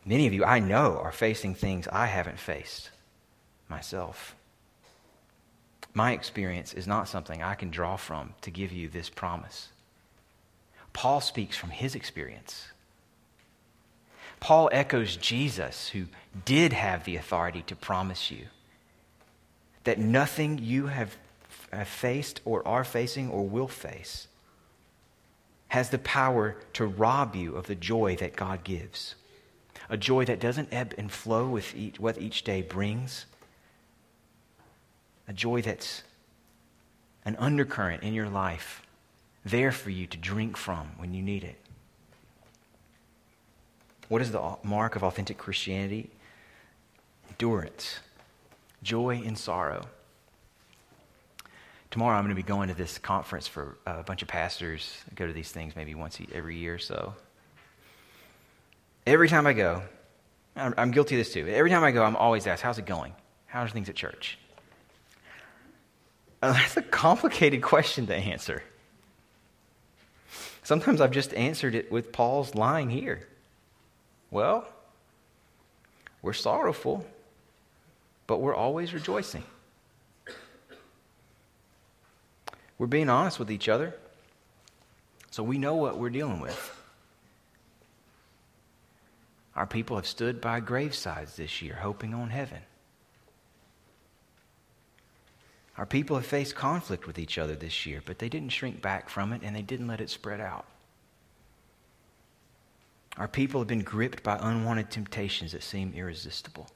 Many 0.04 0.26
of 0.26 0.34
you 0.34 0.44
I 0.44 0.58
know 0.58 0.98
are 1.02 1.12
facing 1.12 1.54
things 1.54 1.88
I 1.88 2.06
haven't 2.06 2.38
faced 2.38 2.90
myself. 3.72 4.36
My 5.94 6.12
experience 6.12 6.74
is 6.74 6.86
not 6.86 7.08
something 7.08 7.42
I 7.42 7.54
can 7.54 7.70
draw 7.70 7.96
from 7.96 8.34
to 8.42 8.50
give 8.50 8.70
you 8.70 8.88
this 8.88 9.08
promise. 9.08 9.68
Paul 10.92 11.22
speaks 11.22 11.56
from 11.56 11.70
his 11.70 11.94
experience. 11.94 12.68
Paul 14.40 14.68
echoes 14.72 15.16
Jesus, 15.16 15.88
who 15.88 16.04
did 16.44 16.74
have 16.74 17.04
the 17.04 17.16
authority 17.16 17.62
to 17.62 17.76
promise 17.76 18.30
you 18.30 18.46
that 19.84 19.98
nothing 19.98 20.58
you 20.58 20.86
have, 20.86 21.16
faced 21.86 22.42
or 22.44 22.66
are 22.68 22.84
facing 22.84 23.30
or 23.30 23.42
will 23.48 23.68
face 23.68 24.28
has 25.68 25.88
the 25.88 25.98
power 25.98 26.56
to 26.74 26.84
rob 26.84 27.34
you 27.34 27.56
of 27.56 27.66
the 27.66 27.74
joy 27.74 28.14
that 28.16 28.36
God 28.36 28.62
gives 28.62 29.14
a 29.92 29.96
joy 29.96 30.24
that 30.24 30.40
doesn't 30.40 30.72
ebb 30.72 30.94
and 30.96 31.12
flow 31.12 31.46
with 31.46 31.74
each, 31.76 32.00
what 32.00 32.18
each 32.18 32.44
day 32.44 32.62
brings, 32.62 33.26
a 35.28 35.32
joy 35.32 35.62
that's 35.62 36.02
an 37.24 37.36
undercurrent 37.36 38.02
in 38.02 38.14
your 38.14 38.28
life, 38.28 38.82
there 39.44 39.72
for 39.72 39.90
you 39.90 40.06
to 40.06 40.16
drink 40.16 40.56
from 40.56 40.92
when 40.96 41.14
you 41.14 41.22
need 41.22 41.44
it. 41.44 41.58
What 44.08 44.20
is 44.20 44.32
the 44.32 44.56
mark 44.62 44.96
of 44.96 45.02
authentic 45.02 45.38
Christianity? 45.38 46.10
Endurance, 47.30 48.00
joy 48.82 49.20
in 49.22 49.36
sorrow. 49.36 49.86
Tomorrow 51.90 52.16
I'm 52.16 52.24
going 52.24 52.34
to 52.34 52.42
be 52.42 52.46
going 52.46 52.68
to 52.68 52.74
this 52.74 52.98
conference 52.98 53.46
for 53.46 53.76
a 53.86 54.02
bunch 54.02 54.22
of 54.22 54.28
pastors. 54.28 54.96
I 55.10 55.14
go 55.14 55.26
to 55.26 55.32
these 55.32 55.50
things 55.50 55.76
maybe 55.76 55.94
once 55.94 56.18
every 56.32 56.56
year 56.56 56.74
or 56.74 56.78
so. 56.78 57.14
Every 59.06 59.28
time 59.28 59.46
I 59.46 59.52
go, 59.52 59.82
I'm, 60.56 60.90
guilty 60.90 61.16
of 61.16 61.20
this 61.20 61.32
too. 61.32 61.46
Every 61.48 61.70
time 61.70 61.82
I 61.82 61.90
go, 61.90 62.04
I'm 62.04 62.16
always 62.16 62.46
asked, 62.46 62.62
How's 62.62 62.78
it 62.78 62.86
going? 62.86 63.14
How 63.46 63.62
are 63.62 63.68
things 63.68 63.88
at 63.88 63.94
church? 63.94 64.38
Uh, 66.42 66.52
that's 66.52 66.76
a 66.76 66.82
complicated 66.82 67.62
question 67.62 68.06
to 68.08 68.14
answer. 68.14 68.64
Sometimes 70.64 71.00
I've 71.00 71.12
just 71.12 71.32
answered 71.34 71.76
it 71.76 71.90
with 71.90 72.12
Paul's 72.12 72.56
line 72.56 72.90
here. 72.90 73.28
Well, 74.32 74.66
we're 76.20 76.32
sorrowful, 76.32 77.06
but 78.26 78.40
we're 78.40 78.54
always 78.54 78.92
rejoicing. 78.92 79.44
We're 82.78 82.86
being 82.88 83.08
honest 83.08 83.38
with 83.38 83.50
each 83.50 83.68
other, 83.68 83.94
so 85.30 85.44
we 85.44 85.58
know 85.58 85.76
what 85.76 85.98
we're 85.98 86.10
dealing 86.10 86.40
with. 86.40 86.78
Our 89.54 89.66
people 89.66 89.96
have 89.96 90.06
stood 90.06 90.40
by 90.40 90.60
gravesides 90.60 91.36
this 91.36 91.62
year, 91.62 91.76
hoping 91.76 92.14
on 92.14 92.30
heaven. 92.30 92.62
Our 95.78 95.86
people 95.86 96.16
have 96.16 96.26
faced 96.26 96.54
conflict 96.54 97.06
with 97.06 97.18
each 97.18 97.38
other 97.38 97.54
this 97.54 97.86
year, 97.86 98.02
but 98.04 98.18
they 98.18 98.28
didn't 98.28 98.50
shrink 98.50 98.82
back 98.82 99.08
from 99.08 99.32
it 99.32 99.42
and 99.42 99.56
they 99.56 99.62
didn't 99.62 99.86
let 99.86 100.00
it 100.00 100.10
spread 100.10 100.40
out. 100.40 100.66
Our 103.16 103.28
people 103.28 103.60
have 103.60 103.68
been 103.68 103.82
gripped 103.82 104.22
by 104.22 104.38
unwanted 104.40 104.90
temptations 104.90 105.52
that 105.52 105.62
seem 105.62 105.92
irresistible, 105.94 106.68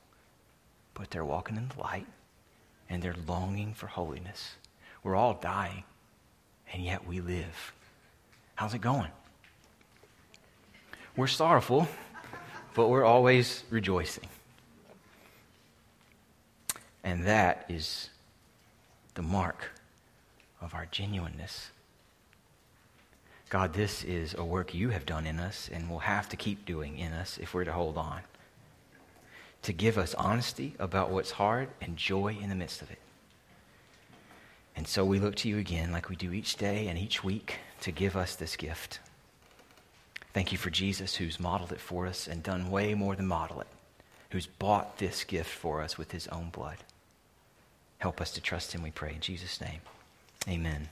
but 0.95 1.11
they're 1.11 1.25
walking 1.25 1.57
in 1.57 1.69
the 1.69 1.81
light 1.81 2.07
and 2.89 3.03
they're 3.03 3.17
longing 3.27 3.75
for 3.75 3.87
holiness. 3.87 4.57
We're 5.03 5.17
all 5.17 5.35
dying, 5.35 5.85
and 6.73 6.85
yet 6.85 7.07
we 7.07 7.21
live. 7.21 7.73
How's 8.55 8.75
it 8.75 8.81
going? 8.81 9.11
We're 11.17 11.27
sorrowful 11.27 11.89
but 12.77 12.89
we're 12.91 13.07
always 13.07 13.65
rejoicing. 13.71 14.29
And 17.03 17.25
that 17.25 17.65
is 17.71 18.11
the 19.17 19.23
mark 19.23 19.73
of 20.61 20.73
our 20.75 20.87
genuineness. 20.87 21.71
God, 23.49 23.75
this 23.75 24.05
is 24.05 24.35
a 24.35 24.45
work 24.45 24.75
you 24.75 24.91
have 24.91 25.07
done 25.07 25.27
in 25.27 25.39
us 25.41 25.69
and 25.73 25.91
will 25.91 26.01
have 26.01 26.29
to 26.31 26.37
keep 26.37 26.65
doing 26.65 26.99
in 26.99 27.13
us 27.13 27.39
if 27.39 27.53
we're 27.53 27.65
to 27.65 27.73
hold 27.73 27.99
on. 27.99 28.21
To 29.63 29.73
give 29.73 29.99
us 29.99 30.15
honesty 30.15 30.75
about 30.79 31.11
what's 31.11 31.33
hard 31.33 31.69
and 31.81 31.97
joy 31.97 32.37
in 32.41 32.49
the 32.49 32.55
midst 32.55 32.83
of 32.83 32.91
it. 32.91 32.99
And 34.77 34.87
so 34.87 35.05
we 35.05 35.19
look 35.19 35.37
to 35.37 35.49
you 35.49 35.59
again, 35.59 35.91
like 35.93 36.09
we 36.09 36.17
do 36.17 36.33
each 36.33 36.57
day 36.57 36.89
and 36.89 36.99
each 36.99 37.25
week, 37.25 37.59
to 37.81 37.91
give 37.91 38.17
us 38.17 38.37
this 38.37 38.57
gift. 38.57 39.01
Thank 40.35 40.53
you 40.53 40.59
for 40.59 40.71
Jesus 40.71 41.15
who's 41.17 41.41
modeled 41.41 41.73
it 41.73 41.81
for 41.81 42.07
us 42.07 42.29
and 42.29 42.43
done 42.43 42.71
way 42.71 42.95
more 42.95 43.17
than 43.17 43.27
model 43.27 43.61
it. 43.61 43.69
who's 44.31 44.47
bought 44.47 44.99
this 44.99 45.25
gift 45.25 45.51
for 45.51 45.81
us 45.81 45.97
with 45.97 46.11
his 46.11 46.27
own 46.29 46.51
blood. 46.51 46.77
Help 47.99 48.21
us 48.21 48.31
to 48.33 48.41
trust 48.41 48.73
him, 48.73 48.83
we 48.83 48.91
pray. 48.91 49.15
In 49.15 49.21
Jesus' 49.21 49.61
name, 49.61 49.81
amen. 50.49 50.89